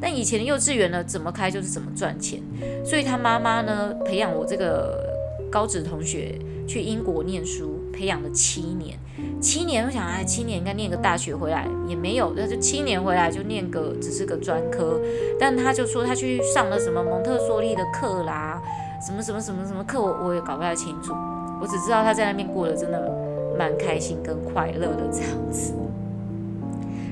[0.00, 2.40] 但以前的幼稚园呢，怎么开就是怎么赚钱。
[2.84, 5.02] 所以他妈妈呢，培养我这个
[5.50, 8.98] 高职同学去英国念书，培养了七年。
[9.40, 15.00] 七年，我想哎，七年应该念个大学回来也没有，那就七年回来就念个只是个专科。
[15.38, 18.60] 但他就说他去上了什么蒙特梭利的课啦，
[19.04, 21.12] 什么什么什么什么课，我我也搞不太清楚。
[21.60, 23.17] 我只知道他在那边过得真的。
[23.58, 25.74] 蛮开心跟快乐的这样子，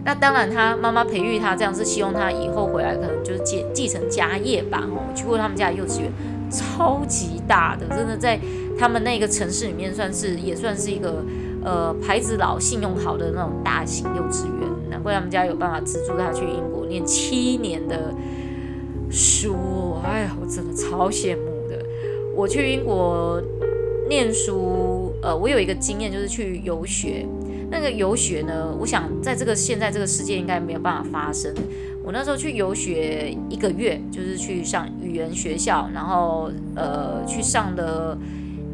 [0.05, 4.85] 那当然他妈妈培育他这样是希望他以后回来可能就是继继承家业吧。
[4.89, 6.13] 我去过他们家的幼稚园，
[6.49, 8.39] 超级大的，真的在
[8.79, 11.25] 他们那个城市里面算是也算是一个
[11.65, 14.69] 呃牌子老、信用好的那种大型幼稚园。
[14.89, 18.15] 难怪他们家有办法资助他去英国念七年的
[19.11, 19.57] 书。
[20.05, 21.85] 哎呀，我真的超羡慕的。
[22.37, 23.43] 我去英国
[24.09, 24.96] 念书。
[25.27, 27.27] 呃，我有一个经验，就是去游学。
[27.69, 31.53] 那个游学呢，我想在这个现在这个世界应该没有办法发生。
[32.05, 38.17] 我那时候去游学一个月，就是去上语言学校，然后呃去上的，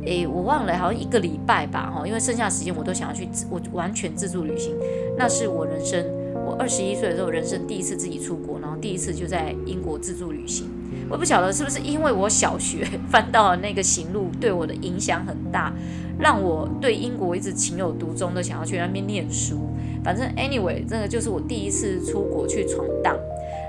[0.05, 4.75] 诶，我忘了，好像一个礼拜吧，哈，因为剩下时间我都想要去，我完全自助旅行。
[5.17, 6.05] 那是我人生，
[6.45, 10.67] 我二十一岁的时候，人生第一次自己出国，然后第一次就在英国自助旅行。
[11.09, 15.73] 我不晓得是不是因为我小学 翻到了那个行路，对我的影响很大。
[16.19, 19.69] 让我对英国一直情有独钟的，想要去那边念书。
[20.05, 23.17] 反正 anyway，这个就是我第一次出国去闯荡。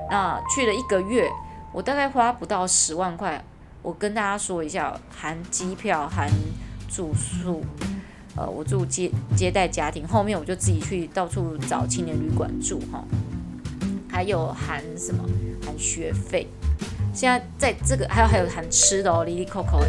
[0.10, 1.30] 那去了一个月，
[1.72, 3.44] 我大概花不到十万块。
[3.82, 6.30] 我跟大家说一下，含机票、含
[6.90, 7.62] 住宿，
[8.36, 13.04] 呃，我住接接待家庭，后面我就自己去到处找青年旅馆住哈。
[14.10, 15.24] 还有含什么？
[15.66, 16.48] 含学费。
[17.14, 19.80] 现在在这个还有还有含吃的哦，哩哩扣扣。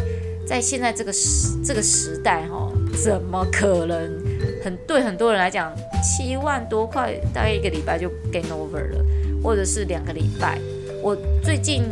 [0.45, 2.71] 在现在这个时这个时代哈，
[3.03, 4.23] 怎么可能？
[4.63, 9.05] 很对很多人来讲，七万多块大概一个礼拜就 game over 了，
[9.43, 10.59] 或者是两个礼拜。
[11.03, 11.83] 我最近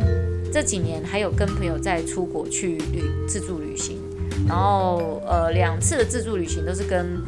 [0.52, 4.00] 这几年还有跟朋友在出国去旅自助旅行，
[4.48, 7.22] 然后呃两次的自助旅行都是跟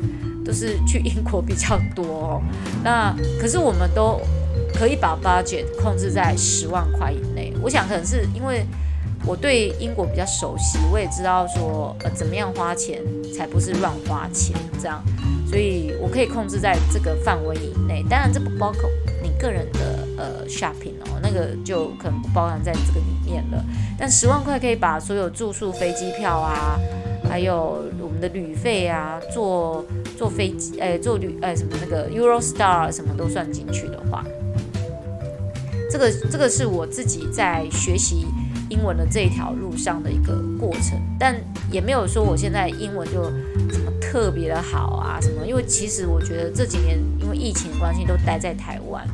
[0.44, 2.42] 都是去英国比较多哦。
[2.82, 4.20] 那可是我们都
[4.74, 7.52] 可以把 budget 控制在十万块以内。
[7.62, 8.66] 我想可能是因为。
[9.26, 13.02] 我对英国比较熟悉，我也知道说，呃，怎么样花钱
[13.36, 15.02] 才不是乱花钱这样，
[15.50, 18.04] 所以我可以控制在这个范围以内。
[18.08, 18.88] 当然，这不包括
[19.20, 23.64] 你个人的呃 shopping 哦，那个就可能不包含在这个里面了。
[23.98, 26.78] 但十万块可以把所有住宿、飞机票啊，
[27.28, 29.84] 还有我们的旅费啊，坐
[30.16, 34.24] 坐飞机，哎，坐旅，哎，什么那个 Eurostar 什么都算进去的话，
[35.90, 38.24] 这个这个是我自己在学习。
[38.68, 41.34] 英文的这一条路上的一个过程，但
[41.70, 43.24] 也没有说我现在英文就
[43.70, 49.06] 什么特别的好啊什么，因为其实我觉得这几年因为疫情关系都待在台湾，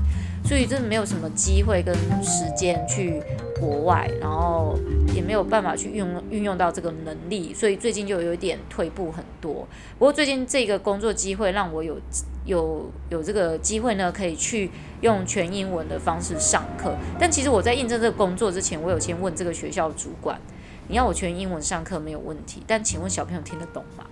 [0.44, 3.22] 所以真的没有什么机会跟时间去
[3.60, 4.78] 国外，然后
[5.14, 9.66] 也没有办法去运用运用到这个能力，所以最近就有一点退步很多。
[9.98, 11.98] 不过最近这个工作机会让我有。
[12.44, 16.94] 有有这个机会呢，可以去用全英文的方式上课。
[17.18, 20.40] 但其实我在应征这个工作之前，我有先问这个学校主管
[20.88, 24.04] ：“你要我全英文上课没有问题，但请问小朋友听得懂吗？”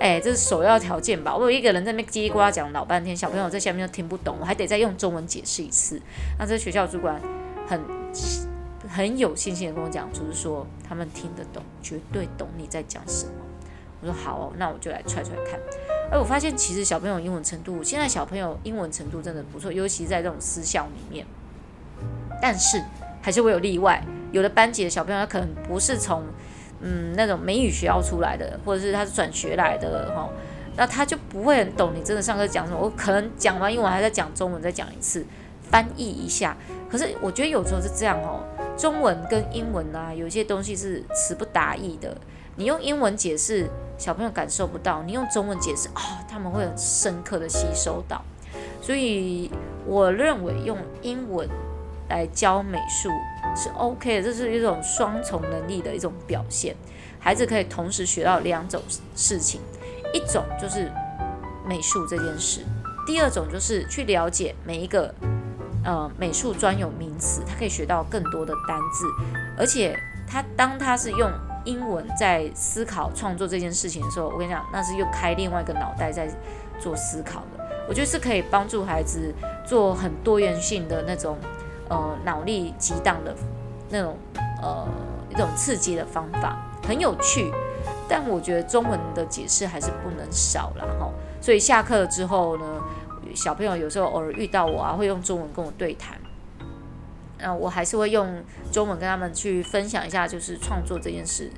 [0.00, 1.36] 哎，这是首要条件吧？
[1.36, 6.00] 我有一个人在那叽里呱啦讲老半天，小朋友在下面都听不懂，我还得再用中文解释一次。
[6.38, 7.20] 那这学校主管
[7.68, 7.80] 很
[8.88, 13.32] 很有信心的跟我讲，就是说他们听得懂，绝对懂你在讲什么。
[14.02, 15.58] 我说好哦，那我就来踹踹看。
[16.10, 21.24] 而我发现，其实小朋友英文程度，现在小朋友英文程度真的不错，尤其在这种私校里面。
[22.42, 22.82] 但是
[23.22, 26.24] 还是会有例外，有的班级的小朋友他可能不是从
[26.80, 30.28] 嗯那种美语学校出来的，或者是他是转学来的哈，
[30.76, 32.78] 那他就不会很懂你真的上课讲什么。
[32.78, 35.24] 我可能讲完英文还在讲中文，再讲一次，
[35.62, 36.56] 翻译一下。
[36.90, 38.44] 可是我觉得有时候是这样哦，
[38.76, 42.14] 中文跟英文啊，有些东西是词不达意的。
[42.56, 43.66] 你用英文解释，
[44.02, 48.20] 小朋友感受不到；你用中文解释，啊、哦，他们会很深刻的吸收到。
[48.80, 49.48] 所以
[49.86, 51.48] 我认为用英文
[52.08, 53.08] 来教美术
[53.54, 56.74] 是 OK 的，这是一种双重能力的一种表现。
[57.20, 58.82] 孩子可以同时学到两种
[59.14, 59.60] 事情，
[60.12, 60.90] 一种就是
[61.64, 62.62] 美术这件事，
[63.06, 65.14] 第二种就是去了解每一个
[65.84, 69.06] 呃美术专有名词，他可以学到更多的单字，
[69.56, 69.96] 而且
[70.26, 71.30] 他当他是用。
[71.64, 76.28] 英文在思考创作这件事情的时候，我跟你讲，那是又开另外一个脑袋在
[76.80, 77.64] 做思考的。
[77.88, 79.34] 我觉得是可以帮助孩子
[79.66, 81.36] 做很多元性的那种
[81.88, 83.34] 呃脑力激荡的
[83.90, 84.16] 那种
[84.62, 84.86] 呃
[85.30, 86.56] 一种刺激的方法，
[86.86, 87.52] 很有趣。
[88.08, 91.10] 但我觉得中文的解释还是不能少啦哈。
[91.40, 92.64] 所以下课之后呢，
[93.34, 96.16] 小朋友有时候偶尔遇到我啊，会用中文跟我对谈。
[97.42, 101.50] 那我还是会用中文跟他们去分享一下，就是创作这件事。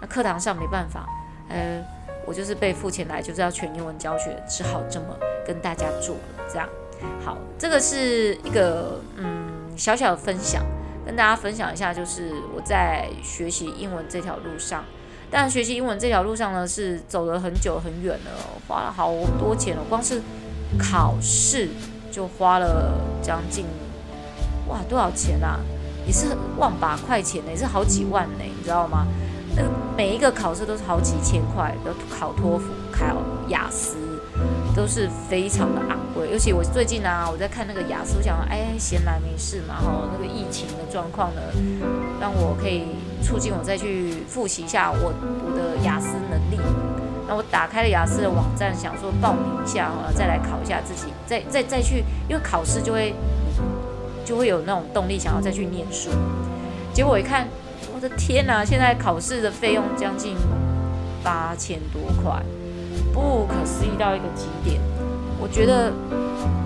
[0.00, 1.06] 那课堂上没办法，
[1.48, 1.84] 呃，
[2.24, 5.06] 我就是被付钱来，就是要全英文教学，只好这么
[5.46, 6.20] 跟大家做了。
[6.48, 6.68] 这样，
[7.24, 10.64] 好，这个是一个嗯小小的分享，
[11.04, 14.84] 跟大家分享一下，就是我在学习英文这条路上，
[15.30, 18.30] 但学习英文这条路上呢，是走了很久很远了，
[18.68, 20.22] 花了好多钱了，光是
[20.78, 21.68] 考试
[22.10, 23.66] 就花了将近。
[24.72, 25.60] 哇，多少钱啊？
[26.06, 29.06] 也是万把块钱呢，也是好几万呢，你知道吗？
[29.54, 33.04] 那个每一个考试都是好几千块，的考托福、考
[33.48, 33.96] 雅思
[34.74, 36.30] 都是非常的昂贵。
[36.32, 41.42] 尤其我最近啊，我在看那个雅思，我想，哎，闲来没事嘛，哈，那个疫情的状况呢，
[42.18, 42.86] 让我可以
[43.22, 45.12] 促进我再去复习一下我
[45.44, 46.58] 我的雅思能力。
[47.28, 53.14] 那我打开了雅思的网站，想说报名一下哈，再来考一下自己，再再再去，因为考试就会。
[54.24, 56.10] 就会有那种动力想要再去念书，
[56.92, 57.48] 结果一看，
[57.94, 58.64] 我的天哪！
[58.64, 60.36] 现在考试的费用将近
[61.22, 62.42] 八千多块，
[63.12, 64.80] 不可思议到一个极点。
[65.40, 65.92] 我觉得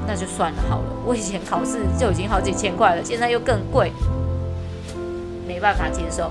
[0.06, 3.90] 那就算了好了，我以前考试就已经好几千块了，现在又更贵，
[5.46, 6.30] 没办法接受。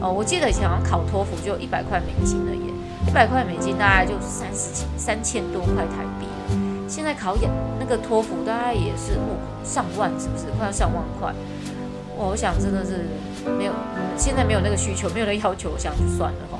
[0.00, 2.72] 哦，我记得以前好像考托福就一百块美金了耶，
[3.08, 6.26] 一百块美金大概就三十几三千多块台币。
[6.88, 7.50] 现在考研
[7.92, 11.32] 个托福大概也是哦上万，是不是快要上万块？
[12.16, 13.04] 我想真的是
[13.58, 13.72] 没有，
[14.16, 16.58] 现在没有那个需求，没有那个要求，我想就算了哈。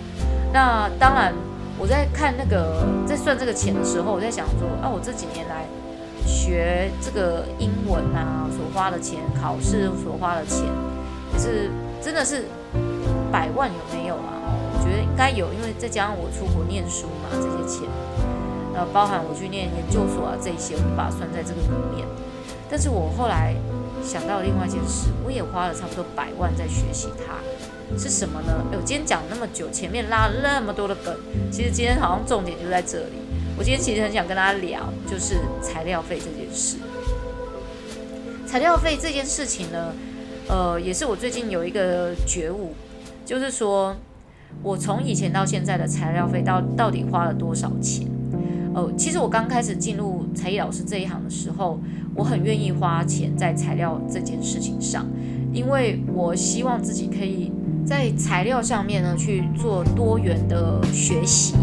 [0.52, 1.32] 那当然，
[1.78, 5.64] 我在看那个在算这个钱的时候，我在想说啊，我这几年来
[6.26, 10.66] 学这个英文啊所花的钱，考试所花的钱，
[11.38, 11.70] 是
[12.02, 12.44] 真的是
[13.30, 14.36] 百万有没有啊？
[14.74, 17.88] 我觉得应该有，因为再加上我出国念书嘛，这些钱。
[18.74, 22.06] 呃，包含我去念研究所啊，这一些我把它算在这个里面。
[22.70, 23.54] 但是我后来
[24.02, 27.36] 想到另外一件事，我也花了差不多百万在学习它，
[27.98, 28.64] 是什么呢？
[28.72, 31.14] 哎我今天讲那么久，前面拉了那么多的梗，
[31.50, 33.20] 其实今天好像重点就在这里。
[33.58, 36.78] 我今天其实很想跟大家聊，就是材料费这件事。
[38.46, 39.92] 材料费这件事情呢，
[40.48, 42.74] 呃，也是我最近有一个觉悟，
[43.26, 43.94] 就是说
[44.62, 48.08] 我从以前到现在的材料费到到底花了多少钱？
[48.74, 51.78] 哦，其实我刚开始进入才艺老师这一行的时候，
[52.14, 55.06] 我很愿意花钱在材料这件事情上，
[55.52, 57.52] 因为我希望自己可以
[57.84, 61.54] 在材料上面呢去做多元的学习，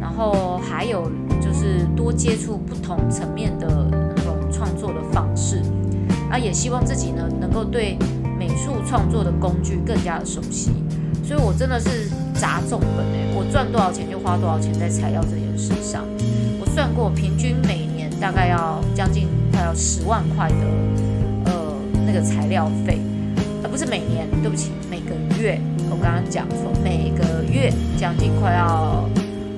[0.00, 1.10] 然后还有
[1.40, 5.60] 就是多接触不同层面的那种创作的方式，
[6.30, 7.98] 啊，也希望自己呢能够对
[8.38, 10.70] 美术创作的工具更加的熟悉，
[11.22, 16.04] 所以我真的是砸重本诶，我赚多少钱就花多少钱在材料这件事上。
[16.74, 20.56] 算过，平均每年大概要将近快要十万块的
[21.44, 21.52] 呃
[22.06, 22.98] 那个材料费，
[23.62, 25.60] 而不是每年，对不起，每个月。
[25.90, 29.06] 我刚刚讲说每个月将近快要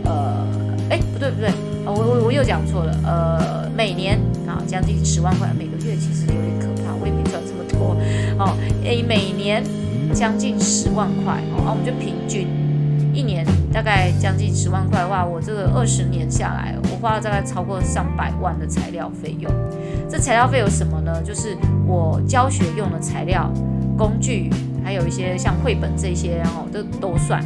[0.04, 0.44] 呃，
[0.90, 1.52] 哎，不对不对，
[1.86, 4.18] 我我我又讲错了，呃，每年
[4.48, 7.96] 啊将近十万块，每个月其实有点可怕，我也没赚这么多。
[8.44, 9.62] 哦，哎，每年
[10.12, 12.48] 将近十万块，哦，我们就平均。
[13.14, 19.52] 一年大概将近十万块的话，我这个二十年下来，我花了大概超过上百万的材料费用。
[20.08, 21.20] 这材料费有什么呢？
[21.24, 23.50] 就是我教学用的材料、
[23.98, 24.48] 工具，
[24.84, 27.42] 还有一些像绘本这些，然后都都算。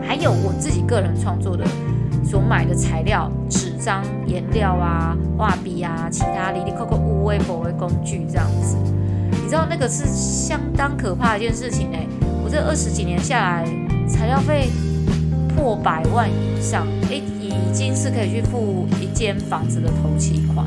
[0.00, 1.64] 还有我自己个人创作的
[2.24, 8.76] 所买的材料、纸张、颜料啊、画笔啊、其他哩哩扣扣无微不微工具这样子。
[9.32, 12.06] 你知道那个是相当可怕的一件事情哎！
[12.44, 13.64] 我这二十几年下来。
[14.08, 14.68] 材料费
[15.60, 20.66] 破百万以上，诶，已经是可以去付一间房子的头期款。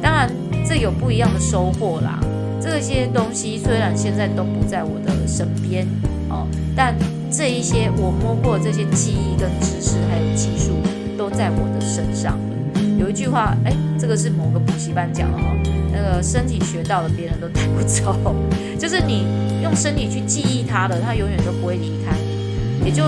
[0.00, 0.30] 当然，
[0.66, 2.18] 这有不一样的收获啦。
[2.58, 5.86] 这些东西虽然现在都不在我的身边
[6.30, 6.96] 哦，但
[7.30, 10.72] 这一些我摸过这些记忆跟知识还有技术
[11.18, 12.38] 都在我的身上。
[12.98, 15.54] 有一句话，诶，这个是某个补习班讲的哈，
[15.92, 18.34] 那个身体学到的别人都带不走，
[18.80, 19.26] 就是你
[19.62, 22.16] 用身体去记忆它的，它永远都不会离开。
[22.84, 23.02] 也就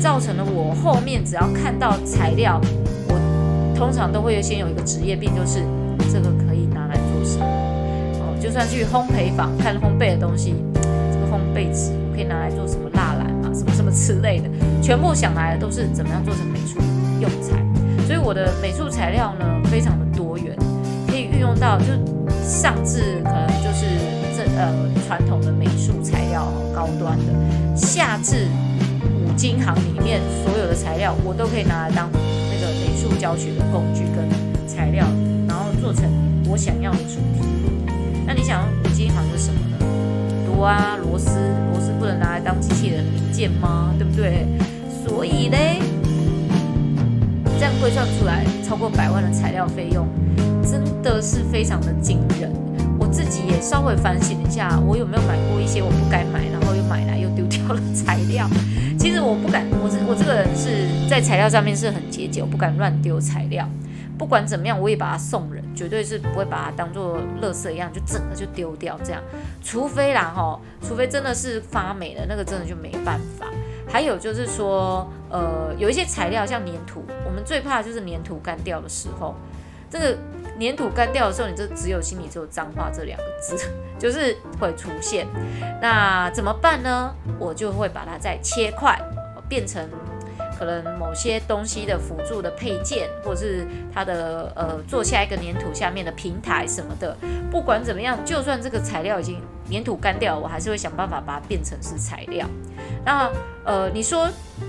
[0.00, 2.60] 造成了我后面只要看到材料，
[3.08, 5.60] 我通常都会先有一个职业病，就是
[6.12, 7.46] 这个可以拿来做什么？
[8.20, 10.54] 哦，就算去烘焙坊看烘焙的东西，
[11.12, 14.48] 这个烘焙纸我可以拿来做什么蜡篮啊，什么什么之类的，
[14.82, 16.78] 全部想来的都是怎么样做成美术
[17.20, 17.56] 用材。
[18.06, 20.56] 所以我的美术材料呢非常的多元，
[21.08, 21.86] 可以运用到就
[22.44, 23.84] 上至可能就是
[24.36, 24.72] 这呃
[25.06, 28.46] 传统的美术材料高端的，下至
[29.36, 34.26] 金行里面所有的材料，我都可以拿来当那个美术教学的工具跟
[34.66, 35.06] 材料，
[35.46, 36.04] 然后做成
[36.48, 37.46] 我想要的主题。
[38.26, 39.76] 那你想五金行是什么呢？
[40.46, 41.30] 多啊，螺丝，
[41.70, 43.94] 螺丝不能拿来当机器人零件吗？
[43.98, 44.46] 对不对？
[45.06, 45.80] 所以嘞。
[47.58, 50.06] 这样计算出来超过百万的材料费用，
[50.62, 52.50] 真的是非常的惊人。
[52.98, 58.48] 我自己也稍微反省一下，我有没有买过一些我不该买，然后又买来又丢掉了材料。
[59.06, 63.64] 其实我不敢，我这我这个人是在材料上面是很节俭，我不敢乱丢材料。
[64.18, 69.22] 不管怎么样，我也把它送人，绝对是不会把它当做垃圾一样就整个就丢掉这样。
[69.62, 73.46] 除非啦哈， 除非真的是发霉了，那个真的就没办法。
[73.88, 79.36] 还有就是说，呃，有一些材料像粘土，我们最怕的就是粘土干掉的时候。
[79.88, 80.18] 这个
[80.60, 83.56] 粘土干掉的时候，你这只有心里只有脏话这两个字，
[83.98, 85.26] 就是会出现。
[85.80, 87.14] 那怎么办呢？
[87.38, 88.98] 我就会把它再切块，
[89.48, 89.88] 变成。
[90.58, 97.14] 可能某些东西的辅助的配件，或者是它的呃做下一个粘土下面的平台什么的，
[97.50, 99.38] 不管怎么样，就算这个材料已经
[99.70, 102.48] 粘土干掉，我还是会想办法把它变成是材料。
[103.04, 103.30] 那
[103.66, 104.26] 呃，你说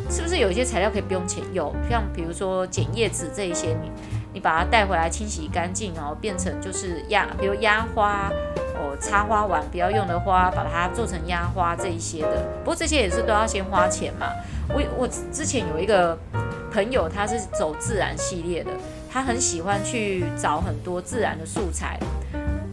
[0.09, 1.41] 是不是有一些材料可以不用钱？
[1.53, 3.89] 有，像比如说剪叶子这一些，你
[4.37, 8.31] 你把它带回来清洗干净，然后变成就是压，比如压花
[8.75, 12.45] 哦，插花完不要用的花，把它做成压花这一些的。
[12.59, 14.27] 不过这些也是都要先花钱嘛。
[14.69, 16.15] 我我之前有一个
[16.71, 18.69] 朋友，他是走自然系列的，
[19.11, 21.99] 他很喜欢去找很多自然的素材，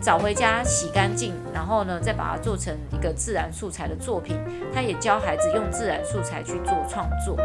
[0.02, 4.36] 找回家洗干净，然后呢再把它做成一个自然素材的作品。
[4.74, 7.38] 他也教孩子用自然素材去做创作。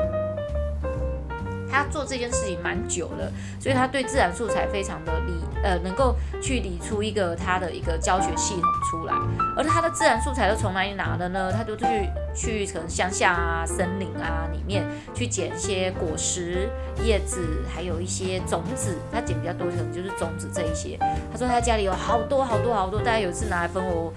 [1.71, 9.13] 他做这件事情蛮久了，所以他对自然素材非常的理，呃，能够去理出一个他的一个教学系统出来。
[9.55, 11.51] 而他的自然素材都从哪里拿的呢？
[11.51, 11.85] 他就去
[12.33, 16.69] 去可能乡下啊、森林啊里面去捡一些果实、
[17.03, 18.97] 叶子，还有一些种子。
[19.11, 20.97] 他捡比较多，可能就是种子这一些。
[21.31, 24.13] 他说他家里有好多好多好多，大家有一次拿来分我，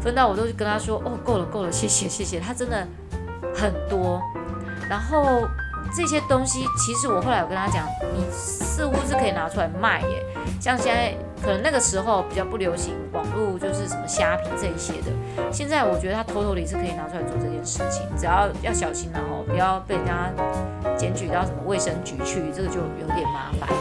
[0.00, 2.40] 分到我都跟他说哦，够了够了，谢谢谢谢。
[2.40, 2.86] 他真的
[3.54, 4.20] 很多，
[4.88, 5.46] 然后。
[5.94, 10.24] 这些东西其实我后来有跟他讲，你似乎是可以拿出来卖耶。
[10.60, 15.52] 像现在可能那个时候比较不流行网络，就是什么虾皮这一些的。
[15.52, 20.30] 现在我觉得他偷偷的是可以拿出来做这件事情，只要要小心了哦，不要被人家
[20.96, 23.76] 检举到什么卫生局去，这个就有点麻烦了。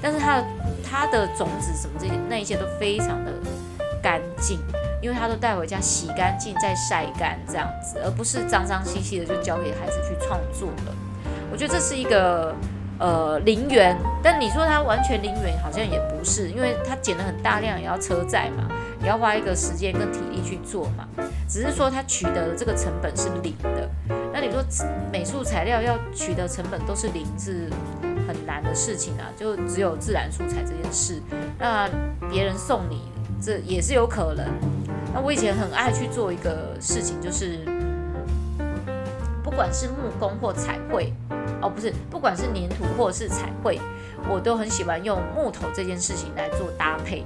[0.00, 0.44] 但是他的
[0.82, 3.32] 他的种子什么这些那一些都非常的
[4.02, 4.58] 干净，
[5.02, 10.94] 因为他都带回家洗干净再晒干这样子，而不是脏脏兮兮的就交给孩子去创作了。
[11.52, 12.54] 我觉得这是一个
[12.98, 18.66] 呃零元，但你说它完全零元好像也不是，因为它捡了很大量，也要车载嘛，
[19.02, 21.06] 也要花一个时间跟体力去做嘛。
[21.46, 23.86] 只是说它取得的这个成本是零的。
[24.32, 24.64] 那你说
[25.12, 27.68] 美术材料要取得成本都是零，是
[28.26, 29.28] 很难的事情啊。
[29.36, 31.20] 就只有自然素材这件事，
[31.58, 31.86] 那
[32.30, 33.02] 别人送你
[33.42, 34.46] 这也是有可能。
[35.12, 37.58] 那我以前很爱去做一个事情，就是
[39.44, 41.12] 不管是木工或彩绘。
[41.62, 43.80] 哦，不是，不管是粘土或者是彩绘，
[44.28, 47.24] 我都很喜欢用木头这件事情来做搭配。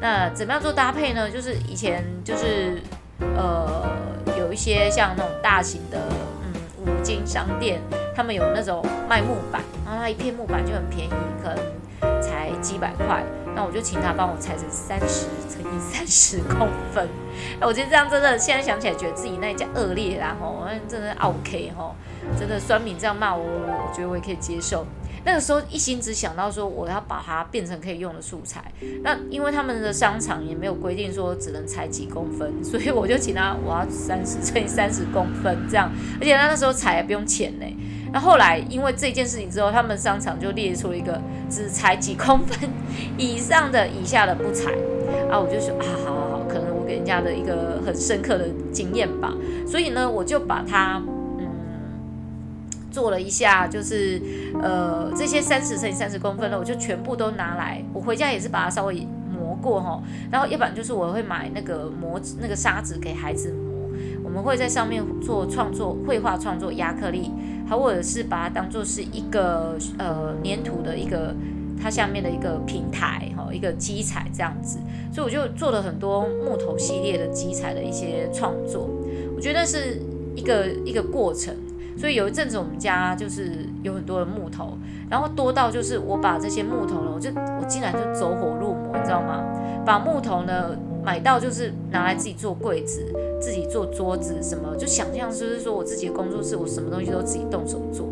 [0.00, 1.28] 那怎么样做搭配呢？
[1.28, 2.80] 就是以前就是
[3.36, 3.84] 呃
[4.38, 5.98] 有一些像那种大型的
[6.44, 7.80] 嗯五金商店，
[8.14, 11.12] 他们有那种卖木板，然后它一片木板就很便宜，
[11.42, 13.24] 可能才几百块。
[13.56, 17.08] 那我就请他帮我裁成三十乘以三十公分。
[17.58, 21.96] 那我觉得这样真的，现在想起来觉得自己那一家恶劣啦吼，真的 OK 吼。
[22.38, 24.84] 真的酸民这样骂我，我觉得我也可以接受。
[25.24, 28.64] 那个时候一心只想到说我要把它变成可以用的素材。
[29.02, 35.90] 那因为他们的商场也没有规定说只能裁几公分，所以我就请他我要三十乘以三十公分这样。
[36.20, 37.66] 而且他那时候裁也不用钱呢。
[38.10, 41.20] 那后来因为这件事情之后，他们商场就列出了一个
[41.50, 42.70] 只裁几公分
[43.18, 44.70] 以上的，以下的不裁。
[45.30, 49.34] 啊，我就说啊，好好好，可能我给人家的一个很深刻的经验吧。
[49.66, 51.02] 所以呢，我就把它。
[52.90, 54.20] 做了一下，就是
[54.62, 57.82] 呃这些三十乘以三十公分的，我就全部都拿来。
[57.92, 63.68] 我回家也是把它稍微磨过哈，然后要不然就是我会买那个磨那个砂纸给孩子磨。
[64.24, 67.30] 我们会在上面做创作、绘画创作、压克力，
[67.66, 71.34] 还或者是把它当做是一个呃粘土的一个
[71.80, 74.78] 它下面的一个平台哈，一个基材这样子。
[75.12, 78.88] 所以我就做了很多木头系列的基材的一些创作。
[79.34, 80.00] 我觉得是
[80.36, 81.54] 一个一个过程。
[81.98, 84.78] 所以有一阵子我们家就是有很多的木头，
[85.10, 89.42] 然后多到就是我把这些木头呢，我就我竟然就走火入魔，你知道吗？
[89.84, 93.04] 把木头呢买到就是拿来自己做柜子，
[93.40, 98.06] 自己做桌子什么，就想象就是说我自己的工作室，我什么东西都自己动手做，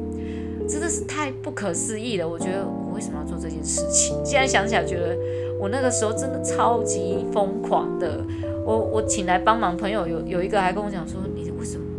[0.68, 2.28] 真的是太不可思议了。
[2.28, 4.16] 我觉得我为什么要做这件事情？
[4.24, 5.16] 现在想起来觉得
[5.60, 8.24] 我那个时候真的超级疯狂的。
[8.64, 11.20] 我我请来帮忙朋友有有一个还跟我讲说，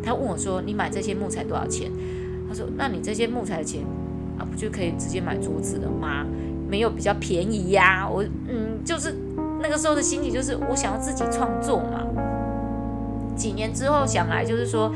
[0.07, 1.91] 他问我说，你买这些木材多少钱？
[2.47, 3.81] 他说，那你这些木材的钱
[4.39, 6.25] 啊，不就可以直接买桌子了吗？
[6.69, 9.13] 没有比较便宜呀、我嗯，就是
[9.61, 12.05] 那个时候的心情就是我想要自己创作嘛。
[13.35, 14.89] 几年之后想来就是说，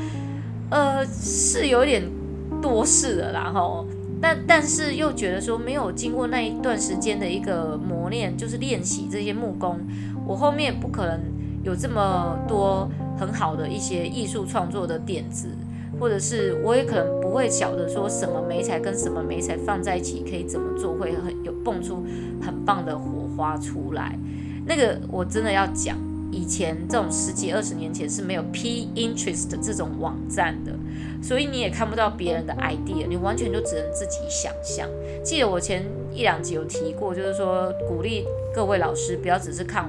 [0.70, 2.02] 呃，是有点
[2.62, 3.86] 多事了啦吼，
[4.18, 9.78] 但但是又觉得说没有经过那一段时间的一个磨练，就是练习这些木工，
[10.26, 11.20] 我后面不可能。
[11.62, 12.88] 有这么多
[13.18, 15.48] 很好的一些艺术创作的点子，
[16.00, 22.04] 或者是我也可能不会晓得说什么媒材跟什么媒材放在一起可以怎么做会很有蹦出
[22.40, 24.18] 很棒的火花出来。
[24.66, 25.96] 那个我真的要讲，
[26.30, 30.72] 以前这种十几二十年前是没有 Pinterest 这种网站的，
[31.22, 34.88] 所以你也看不到别人的 idea，你完全就只能自己想象。
[35.22, 39.88] 记得我前一两集有提过，就是说鼓励各位老师不要只是看。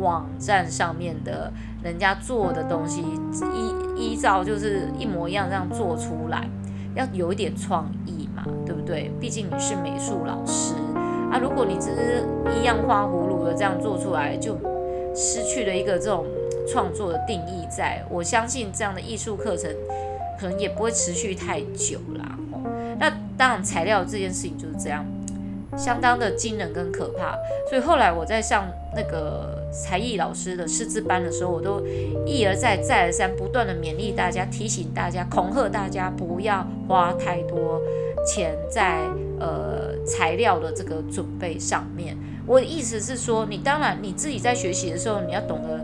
[0.00, 3.02] 网站上面的人家做的东西，
[3.54, 6.48] 依依照就是一模一样这样做出来，
[6.94, 9.12] 要有一点创意嘛，对不对？
[9.20, 10.74] 毕竟你是美术老师
[11.30, 12.24] 啊，如果你只是
[12.60, 14.56] 一样花葫芦的这样做出来，就
[15.14, 16.24] 失去了一个这种
[16.66, 18.04] 创作的定义在。
[18.10, 19.70] 我相信这样的艺术课程
[20.38, 22.36] 可能也不会持续太久啦。
[22.98, 25.04] 那当然，材料这件事情就是这样。
[25.76, 27.36] 相当的惊人跟可怕，
[27.68, 31.80] 所以后来我在上那个才艺老师的师资班的时候，我都
[32.26, 37.80] 一而再再而三不断的勉励大家，提醒大家，恐吓大家不要花太多
[38.26, 39.00] 钱在
[39.38, 42.16] 呃材料的这个准备上面。
[42.46, 45.80] 我的意思是说，你当然你自己在学习的时候，你要懂得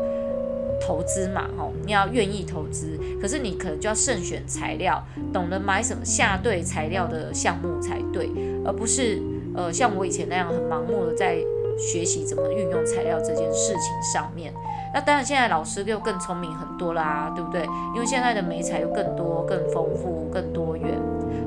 [0.84, 5.00] 投资嘛，吼，你要愿意投资，可是你可能就要慎选材料，
[5.32, 8.28] 懂得买什么下对材料的项目才对，
[8.64, 9.22] 而不是。
[9.56, 11.38] 呃，像我以前那样很盲目的在
[11.78, 14.52] 学习怎么运用材料这件事情上面，
[14.94, 17.62] 那当然现在老师又更聪明很多啦，对不对？
[17.94, 20.94] 因为现在的媒材又更多、更丰富、更多元。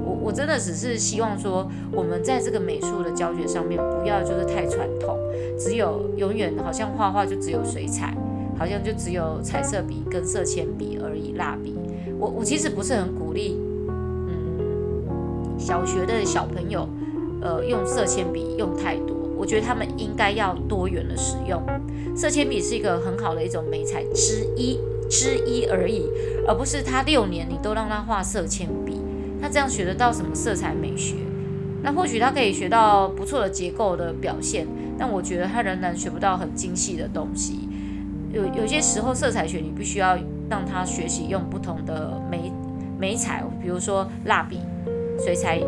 [0.03, 5.18] 我我真的只是希望说，我们在这个美术的教学上面不要就是太传统，
[5.57, 8.16] 只有永远好像画画就只有水彩，
[8.57, 11.76] 好像就只有彩色笔跟色铅笔而已，蜡笔。
[12.20, 16.88] 我我其实不是很鼓励，嗯，小学的小朋友。
[17.42, 21.62] 呃，用色铅笔用太多，我觉得他们应该要多元的使用。
[22.16, 24.78] 色铅笔是一个很好的一种美彩之一
[25.10, 26.04] 之一而已，
[26.46, 29.00] 而不是他六年你都让他画色铅笔，
[29.42, 31.16] 他这样学得到什么色彩美学？
[31.82, 34.68] 那或许他可以学到不错的结构的表现，
[34.98, 37.70] 但我觉得他仍然学不到很精细的东西。
[38.34, 40.18] 有有些时候色彩学你必须要
[40.50, 42.52] 让他学习用不同的美
[43.00, 44.60] 美彩，比如说蜡笔、
[45.24, 45.62] 水彩。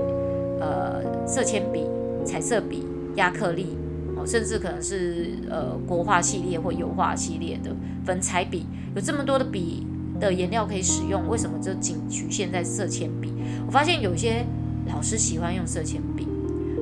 [0.63, 1.85] 呃，色铅笔、
[2.25, 3.77] 彩色笔、压克力，
[4.17, 7.73] 哦，甚至可能是呃国画系列或油画系列的
[8.05, 8.65] 粉彩笔，
[8.95, 9.85] 有这么多的笔
[10.19, 13.33] 的颜料可以使用，为什么就仅局限在色铅笔？
[13.65, 14.45] 我发现有些
[14.87, 16.27] 老师喜欢用色铅笔，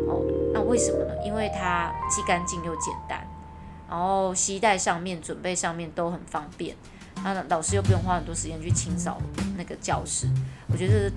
[0.07, 1.13] 哦，那为什么呢？
[1.23, 3.27] 因为它既干净又简单，
[3.87, 6.75] 然后携带上面、准备上面都很方便，
[7.23, 9.21] 那老师又不用花很多时间去清扫
[9.57, 10.27] 那个教室，
[10.71, 11.11] 我觉得。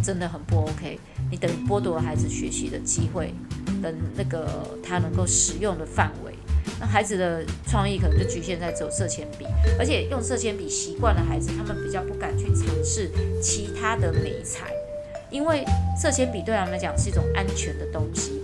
[0.00, 0.96] 真的很不 OK，
[1.30, 3.34] 你等于剥夺了孩子学习的机会，
[3.82, 4.46] 跟那个
[4.82, 6.32] 他能够使用的范围，
[6.80, 9.44] 那孩子的创意可能就局限在走色铅笔，
[9.78, 13.10] 而且用色铅笔习惯的孩子，他们比较不敢去尝试
[13.42, 14.72] 其他的美材，
[15.30, 15.64] 因为
[16.00, 18.40] 色铅笔对他们来讲是一种安全的东西，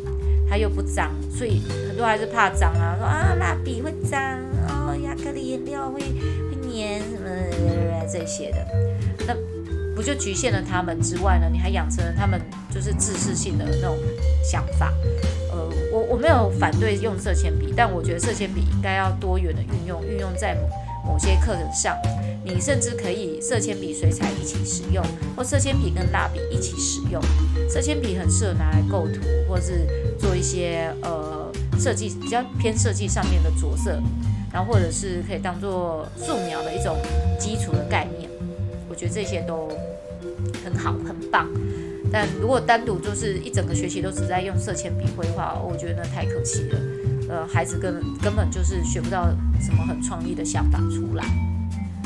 [0.48, 4.20] 它又不脏，所以很多孩子怕脏啊，说啊蜡笔会脏，
[4.68, 8.66] 哦亚克力颜料会会粘什么这些的，
[9.26, 9.53] 那。
[9.94, 11.48] 不就局限了他们之外呢？
[11.50, 12.40] 你还养成了他们
[12.72, 13.96] 就是自视性的那种
[14.42, 14.92] 想法。
[15.50, 21.96] 呃，我我没有反对用色铅笔，但我觉得色铅笔应该要多元的运用，运用在某某些课程上。
[22.46, 25.02] 你甚至可以色铅笔、水彩一起使用，
[25.34, 27.18] 或色铅笔跟蜡笔一起使用。
[27.70, 29.86] 色铅笔很适合拿来构图，或是
[30.18, 33.98] 做一些呃设计比较偏设计上面的着色，
[34.52, 36.98] 然后或者是可以当做素描的一种
[37.38, 38.28] 基础的概念。
[38.94, 39.68] 我觉得这些都
[40.64, 41.48] 很好，很棒。
[42.12, 46.78] 但如果单独就是一整个学期都只在用色铅笔绘画，我觉得那太可惜了。
[47.28, 49.26] 呃，孩子根根本就是学不到
[49.60, 51.24] 什么很创意的想法出来。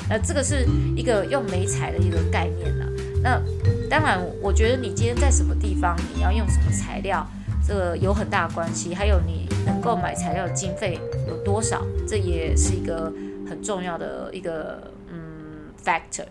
[0.09, 0.67] 那这个是
[0.97, 2.89] 一个用媒材的一个概念啊。
[3.23, 3.43] 那
[3.91, 7.27] 当然，我觉得你今天在什么地方，你要用什么材料，
[7.67, 8.95] 这个有很大关系。
[8.95, 13.13] 还有你能够买材料的经费有多少，这也是一个
[13.47, 16.25] 很重要的一个嗯 factor。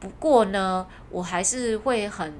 [0.00, 2.34] 不过呢，我还是会很。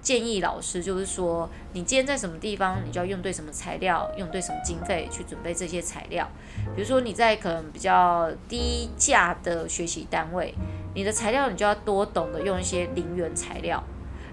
[0.00, 6.26] 建议老师就是说，你今天在什么地方，你就要用对什么材料，用对什么经费去准备这些材料。
[6.74, 10.54] 比如说你在可能比较低价的学习单位，
[10.94, 13.82] 你的材料你就要多懂得用一些零元材料。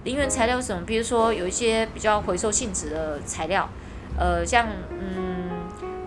[0.03, 0.86] 零元材料是什么？
[0.86, 3.68] 比如说有一些比较回收性质的材料，
[4.18, 5.49] 呃，像嗯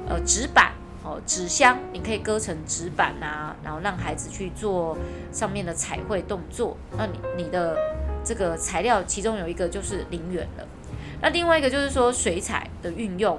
[0.08, 0.72] 呃纸板
[1.08, 4.96] 哦，纸箱，你可以割成纸板啊，然后让孩子去做
[5.32, 6.76] 上面的彩绘动作。
[6.96, 7.76] 那你你的。
[8.24, 10.66] 这个材料其中有一个就是零元了，
[11.22, 13.38] 那另外一个就是说水彩的运用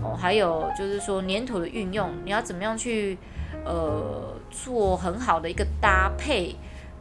[0.00, 3.18] 哦，还有就是说粘土的运用，你要怎么样去
[3.64, 6.54] 呃做很好的一个搭配，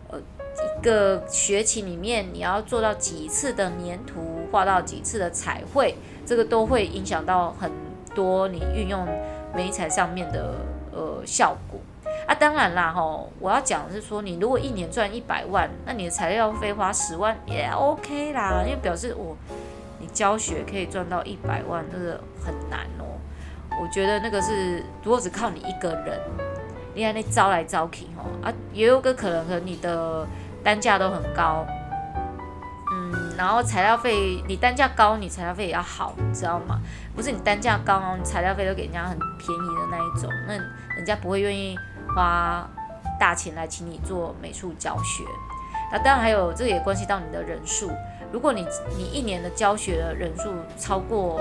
[0.09, 5.95] 呃一个学期里面你要做到几次的粘土，画到几次的彩绘，
[6.26, 7.70] 这个都会影响到很
[8.15, 9.05] 多你运用
[9.56, 10.56] 媒材上面的
[10.91, 11.80] 呃效果。
[12.26, 19.38] 啊，当然啦，吼，我要讲的是说，你如果一年赚一百万，那你的材料费花十万也 OK 啦，因为表示我
[20.00, 23.06] 你教学可以赚到一百万，真的很难哦。
[23.80, 26.20] 我觉得那个是，如果只靠你一个人，
[26.93, 30.26] 你看那招来招去，吼啊，也有个可能，和你的
[30.64, 31.66] 单价都很高，
[33.38, 36.80] 然后材料费你单价高，你材料费也要好，你知道吗？
[37.16, 40.54] 不是你单价高，你材料费都给人家很便宜的那一种，那
[40.96, 41.78] 人家不会愿意。
[42.16, 42.68] 花
[43.20, 45.24] 大钱来请你做美术教学，
[45.92, 47.92] 那当然还有，这也关系到你的人数。
[48.32, 48.66] 如果你
[48.98, 51.40] 你一年的教学的人数超过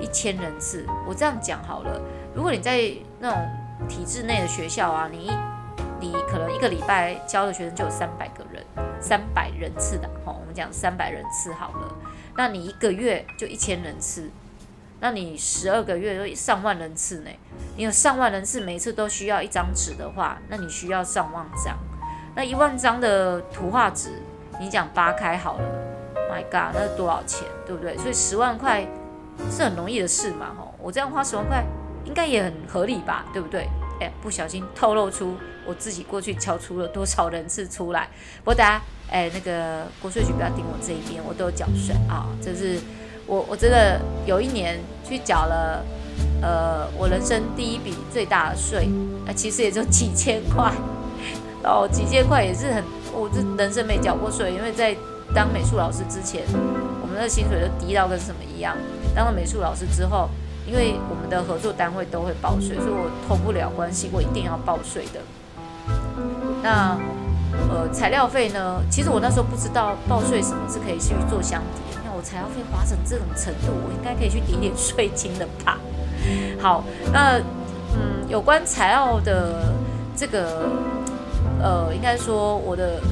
[0.00, 2.00] 一千人次，我这样讲好了。
[2.34, 2.80] 如果你在
[3.18, 3.46] 那种
[3.88, 5.30] 体制内的学校啊，你一
[6.00, 8.64] 你可能一个礼拜教的学生就有三百个人，
[9.00, 11.94] 三百人次的，好，我们讲三百人次好了。
[12.36, 14.30] 那你一个月就一千人次。
[14.98, 17.30] 那你十二个月都上万人次呢？
[17.76, 21.76] 你有上万人次，每次都需要一张纸的话，那你需要上万张。
[22.34, 24.22] 那一万张的图画纸，
[24.58, 25.64] 你讲八开好了
[26.30, 27.96] ，My God，那是多少钱，对不对？
[27.98, 28.86] 所以十万块
[29.50, 31.62] 是很容易的事嘛，吼，我这样花十万块
[32.04, 33.68] 应该也很合理吧，对不对？
[34.00, 35.36] 哎，不小心透露出
[35.66, 38.08] 我自己过去教出了多少人次出来。
[38.38, 42.78] 不过大家，哎，那个国税局不要盯我这一边，我都有缴税啊，这是。
[43.28, 45.84] 我我真的有一年去缴了，
[46.40, 48.88] 呃，我人生第一笔最大的税，
[49.26, 50.72] 那其实也就几千块，
[51.64, 54.96] 哦几千块也是很，我这人生没缴过税，因为在
[55.34, 56.44] 当美术老师之前，
[57.02, 58.76] 我们的薪水都低到跟什么一样。
[59.12, 60.28] 当了美术老师之后，
[60.64, 65.18] 因为我们的合作单位都会报税，所以我脱不了关系，我一定要报税的。
[66.62, 66.96] 那
[67.68, 68.82] 呃，材料费呢？
[68.90, 71.82] 其实我那时候不知道报税什么是可以去做相抵。
[72.16, 75.78] 我材料费花成这种程度，我应该可以去抵点税金的吧？
[76.58, 76.82] 好，
[77.12, 77.38] 那
[77.92, 79.74] 嗯，有关材料的
[80.16, 80.66] 这个
[81.60, 83.02] 呃，应该说我的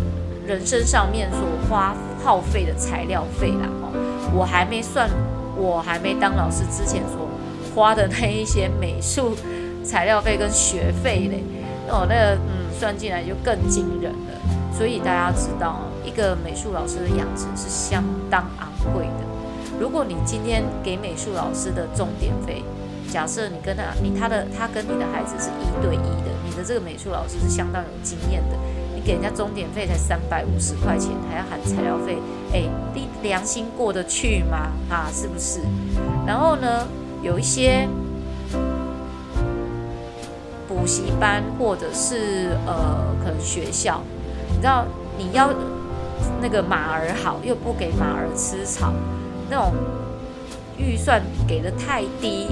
[0.46, 1.94] 人生上面所花
[2.24, 3.92] 耗费的材料费啦，哦，
[4.34, 5.10] 我还没算，
[5.54, 7.28] 我还没当老师之前所
[7.74, 9.36] 花的那一些美术
[9.84, 11.44] 材料费跟学费嘞，
[11.90, 14.76] 哦，那个嗯，算进来就更惊人了。
[14.76, 19.24] 所以大家知道，一个美术老师的养成是相当昂贵的。
[19.80, 22.62] 如果你今天给美术老师的重点费，
[23.10, 28.56] 假设你跟他，你他的他跟你的孩子是一对一的，你的这个美术老师是相当有经验的，
[28.94, 32.18] 你给人家钟点费才三百五十块钱，还要含材料费，
[32.52, 32.62] 哎，
[32.94, 34.72] 你良心过得去吗？
[34.90, 35.60] 啊，是不是？
[36.26, 36.86] 然后呢，
[37.22, 37.88] 有一些
[40.74, 44.02] 补习班或者是呃，可能学校，
[44.50, 44.84] 你知道
[45.16, 45.50] 你要。
[46.40, 48.92] 那个马儿好，又不给马儿吃草，
[49.50, 49.72] 那种
[50.78, 52.48] 预算给的太低，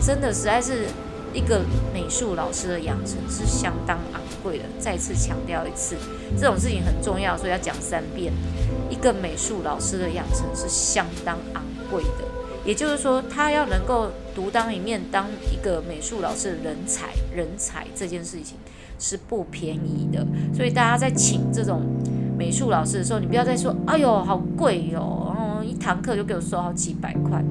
[0.00, 0.86] 真的实在是
[1.32, 1.62] 一个
[1.92, 4.64] 美术老师的养成是相当昂贵的。
[4.78, 5.96] 再次强调一次，
[6.38, 8.32] 这种事情很重要，所以要讲三遍。
[8.90, 12.24] 一个美术老师的养成是相当昂贵的，
[12.68, 18.58] 也就是说，他要能够独当一面，当一个美术老师的人才，人才这件事情
[18.98, 20.26] 是不便宜的。
[20.54, 21.80] 所以大家在请这种。
[22.36, 27.42] 美术老师的时候，你不要再说，哎呦，好贵哟，嗯，一堂课就给我收好几百块。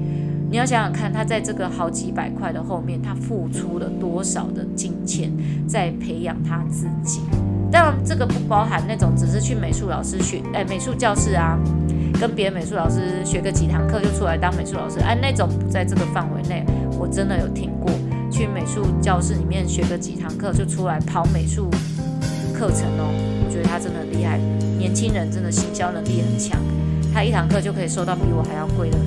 [0.50, 5.30] 你要想想看，他在这个好几百块的后面，他付出了多少的金钱
[5.68, 7.20] 在培养他自己。
[7.70, 11.58] 当然，这个不包含那种只是去美术老师学，哎，美术教室啊，
[12.20, 16.64] 跟别的美术老师学个几堂课就出来当美术老师，哎，那种不在这个范围内。
[16.98, 17.90] 我真的有听过，
[18.30, 21.70] 去美术教室里面学个几堂课就出来跑美术
[22.52, 23.08] 课程哦，
[23.44, 24.38] 我觉得他真的厉害。
[24.78, 26.60] 年轻人真的行销能力很强，
[27.12, 28.98] 他一堂课就可以收到比我还要贵的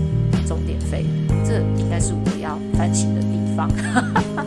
[0.47, 1.05] 钟点费，
[1.45, 3.69] 这应该是我要反省的地方。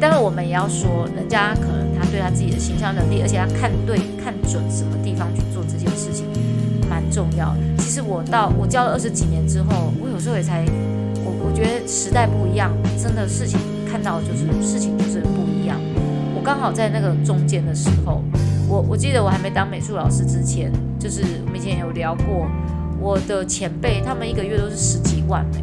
[0.00, 6.26] 但是我们也要说，人家可能他对他自己的行销能力，而且他看对看准什么地方去做这件事情，
[7.12, 7.54] 重要。
[7.78, 10.64] 其实我到我教了二十几年之后，我有时候也才，
[11.24, 15.78] 我我觉得时代不一样，真的事情看到就是事情就是不一样。
[16.34, 18.22] 我刚好在那个中间的时候，
[18.68, 22.48] 我我记得我还没当美术老师之前，就是我们以前有聊过，
[22.98, 25.58] 我的前辈他们一个月都是十几万呢。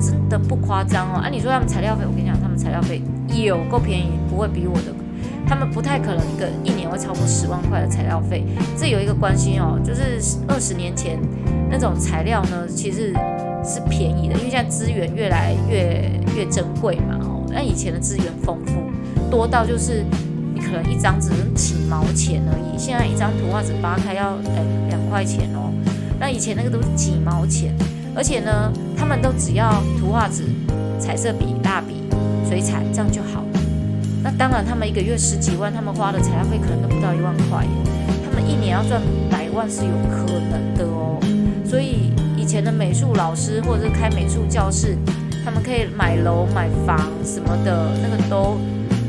[0.00, 1.20] 真的不夸张哦！
[1.22, 3.00] 啊，你说他们材料费，我跟你讲，他们材料费
[3.32, 4.92] 有够便宜，不会比我的，
[5.46, 8.44] 他们不太可能一个一年会超过十万块的材料费。
[8.76, 11.18] 这有一个关系哦，就是二十年前
[11.70, 13.12] 那种材料呢，其实
[13.64, 17.42] 是便宜的，因为现在资源越来越越珍贵嘛哦。
[17.52, 18.72] 那以前的资源丰富，
[19.30, 20.04] 多到就是
[20.54, 25.72] 你可能一张只能几毛钱而已，现在一张图画纸扒开要哎两块钱哦。
[26.18, 27.74] 那以前那个都是几毛钱。
[28.16, 30.44] 而且呢，他们都只要图画纸、
[31.00, 31.96] 彩色笔、蜡笔、
[32.48, 33.53] 水彩，这样就好了。
[34.24, 37.66] 那当然，他们一个月十几万，他们花的材料费可能都不到一万块。
[38.24, 38.98] 他们一年要赚
[39.30, 41.20] 百万是有可能的哦。
[41.62, 44.96] 所以以前的美术老师或者是开美术教室，
[45.44, 48.58] 他们可以买楼、买房什么的，那个都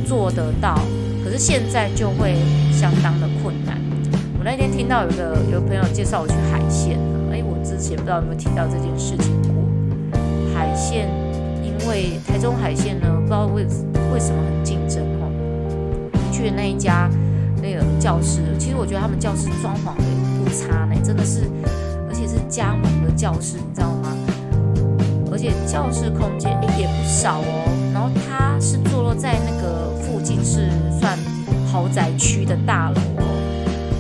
[0.06, 0.78] 做得到。
[1.24, 2.36] 可是现在就会
[2.74, 3.80] 相当的困难。
[4.38, 7.00] 我那天听到有个有朋友介绍我去海线。
[7.66, 9.52] 之前不知道有没有提到这件事情过。
[10.54, 11.10] 海线，
[11.64, 13.66] 因为台中海线呢，不知道为
[14.16, 15.30] 为什么很竞争哦。
[16.32, 17.10] 去的那一家
[17.62, 20.04] 那个教室，其实我觉得他们教室装潢的
[20.40, 21.42] 不差呢，真的是，
[22.08, 24.16] 而且是加盟的教室，你知道吗？
[25.30, 27.92] 而且教室空间也不少哦。
[27.94, 31.20] 然后它是坐落在那个附近，是算
[31.70, 33.26] 豪宅区的大楼哦。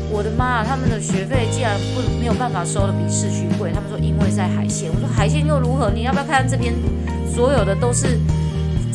[0.10, 0.64] 我的妈！
[0.64, 3.74] 他们的学费竟然不没有办法收的比市区贵。
[3.74, 5.92] 他们说因为在海线，我说海线又如何？
[5.92, 6.74] 你要不要看这边
[7.28, 8.18] 所有的都是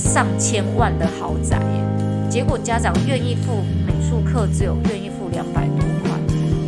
[0.00, 2.28] 上千万的豪宅耶？
[2.30, 6.10] 结果家长愿意付美术课，只有愿意付两百多块，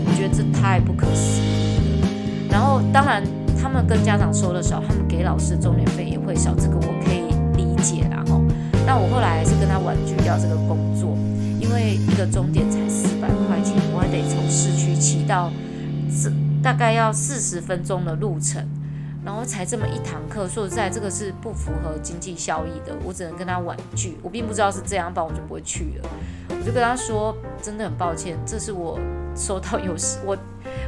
[0.05, 2.09] 我觉得这太不可思议了。
[2.51, 3.23] 然后当然
[3.61, 8.43] 他们跟家长收的少，他们给老师钟点费也会少，这个我可以理解啦吼。
[8.87, 11.17] 那我后来还是跟他婉拒掉这个工作，
[11.59, 13.75] 因为一个钟点才四百块钱。
[13.95, 15.51] 我还得从市区骑到
[16.23, 16.31] 这
[16.63, 18.67] 大概要四十分钟的路程，
[19.25, 20.49] 然后才这么一堂课。
[20.49, 24.19] 说实在，这个是不符合经济效益的，我只能跟他婉拒。
[24.23, 26.09] 我并不知道是这样，不然我就不会去了。
[26.49, 28.99] 我就跟他说，真的很抱歉，这是我
[29.35, 30.37] 收到有史 我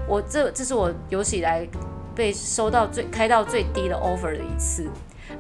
[0.09, 1.66] 我这这是我有史以来
[2.14, 4.89] 被收到最开到最低的 offer 的一次。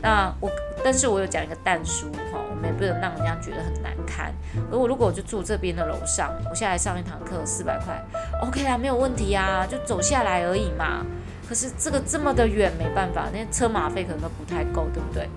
[0.00, 0.50] 那我，
[0.82, 4.34] 但是我有讲一个但书哈，我们也不能让人家觉得很难堪。
[4.70, 8.02] 而我如果我就住这边的楼上，我下来上一堂课四百块
[8.42, 11.04] ，OK 啊，没有问题啊，就走下来而已嘛。
[11.48, 15.28] 可是这个这么的远，没办法，那车马费可能都不太够，对不对？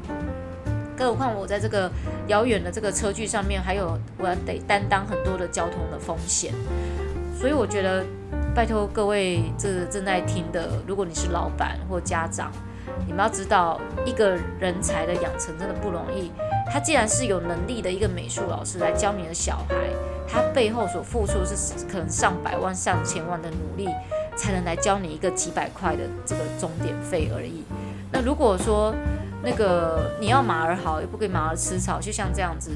[0.96, 1.92] 更何况我在这个
[2.28, 6.54] 遥远的这个车距上面，还有我要得担当很多的交通的风险。
[7.40, 8.04] 所以我觉得，
[8.56, 12.52] 拜托各位这正在听的，如果你是老板或家长。
[13.06, 16.32] 你们要知道，一个人才的养成真的不容易。
[16.72, 19.76] 他既然是有能力的一个美术老师来教你的小孩，
[20.28, 23.88] 他背后所付出是可能上百万、上千万的努力，
[24.38, 27.64] 才能来教你一个几百块的这个钟点费而已。
[28.12, 28.94] 那如果说
[29.44, 32.72] 那个你要马儿好，又不给马儿吃草，就像这样子，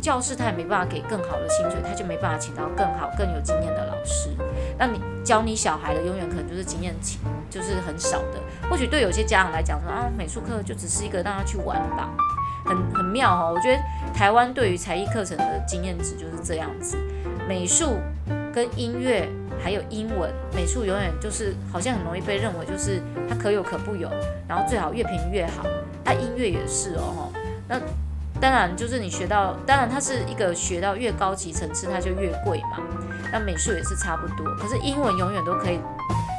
[0.00, 4.30] 教室他也没办法给更好的薪水，他就没办法请到更好、更有经验的老师。
[4.78, 7.18] 那你教你小孩的，永远可能就是经验值
[7.50, 8.40] 就是很少的。
[8.70, 12.10] 或许对有些家长来讲说啊，美术课就只是一个让他去玩吧，
[12.64, 13.52] 很很妙哦。
[13.54, 13.82] 我觉得
[14.14, 16.96] 台湾对于才艺课程的经验值就是这样子，
[17.48, 17.98] 美术
[18.56, 19.28] 跟音乐
[19.62, 24.08] 还有英文，美术永远就是好像很容易被认为就是它可有可不有，
[24.48, 25.66] 然后最好越便宜越好。
[26.02, 27.30] 它音乐也是哦，
[27.68, 27.78] 那
[28.40, 32.78] 当然就是你学到，当然它是一个学到越高级层次它就越贵嘛。
[33.30, 35.78] 那美术也是差不多，可是英文永远都可以。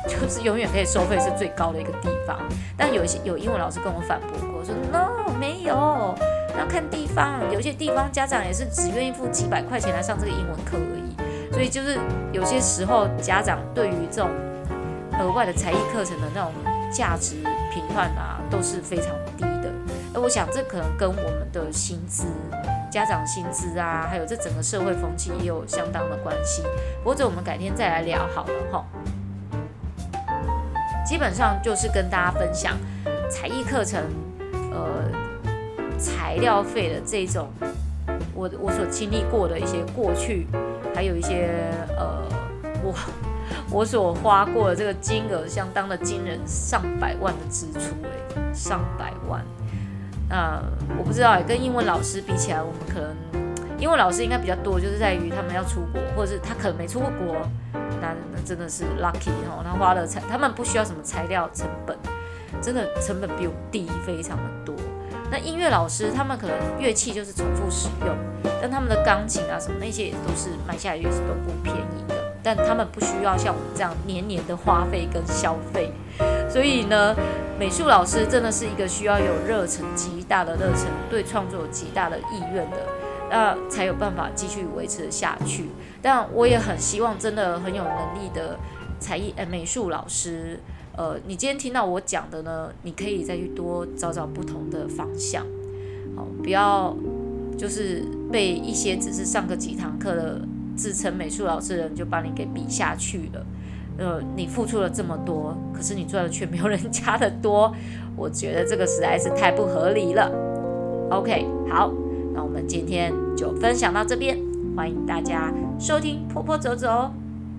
[0.07, 2.39] 就是永远可以收费是最高的一个地方，
[2.75, 6.15] 但有一些有英文老师跟我反驳过，说 no 没有，
[6.57, 11.06] 要看地方，有些地方家长也是只愿意付几百块钱来上这个英文课而已，
[11.57, 11.99] 所以就是
[12.31, 14.29] 有些时候家长对于这种
[15.19, 16.53] 额外的才艺课程的那种
[16.93, 17.37] 价值
[17.73, 19.73] 评判啊，都是非常低的。
[20.13, 22.25] 而我想这可能跟我们的薪资、
[22.91, 26.61] 家长薪资啊，还有这整个社会风气也有相当的关系。
[27.03, 28.85] 或者我们改天再来聊好了哈。
[31.03, 32.77] 基本上就是跟大家分享
[33.31, 34.03] 才艺课程，
[34.71, 35.09] 呃，
[35.97, 37.49] 材料费的这种，
[38.35, 40.45] 我我所经历过的一些过去，
[40.97, 41.51] 还有一些
[41.95, 42.23] 呃，
[42.81, 42.91] 我
[43.69, 49.45] 我所花过的这个金额相当的惊人，上百万的支出诶，上百万。
[50.27, 50.59] 那
[50.97, 53.15] 我不知道诶，跟英文老师比起来，我们可能
[53.77, 57.35] 英文老师应该比较多，就是在于他们要出国，或者是他可能没出过国，
[58.01, 61.95] 那那真的是 lucky 哦，他花了材，他们不需要什么材料成本，
[62.59, 64.75] 真的成本比我低非常的多。
[65.29, 68.15] 那音乐老师他们可能乐器就是重复使用，
[68.61, 75.91] 但他们的钢琴啊什么那些也都是买下来也是都不便宜的，但他们不需要像我们这样年年的花费跟消费，
[76.49, 77.13] 所以呢，
[77.59, 82.77] 美术老师真的是一个需要有热忱极大的热忱，对创作有极大的意愿的，
[83.29, 85.69] 那才有办法继续维持下去。
[86.01, 88.57] 但我也很希望真的很有能力的
[88.97, 90.59] 才艺呃美术老师。
[90.97, 95.45] 呃，你今天听到我讲的呢，你可以再去多找找不同的方向，
[96.15, 96.93] 好，不要
[97.55, 100.41] 就是被一些只是上个几堂课的
[100.75, 103.45] 自称美术老师的人就把你给比下去了。
[103.99, 107.71] 呃，你付出了这么多，可是你赚的却没有人家的多，
[108.17, 110.31] 我觉得这个实在是太不合理了。
[111.11, 111.93] OK，好，
[112.33, 114.35] 那我们今天就分享到这边，
[114.75, 117.11] 欢迎大家收听波波走走，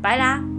[0.03, 0.58] 拜啦。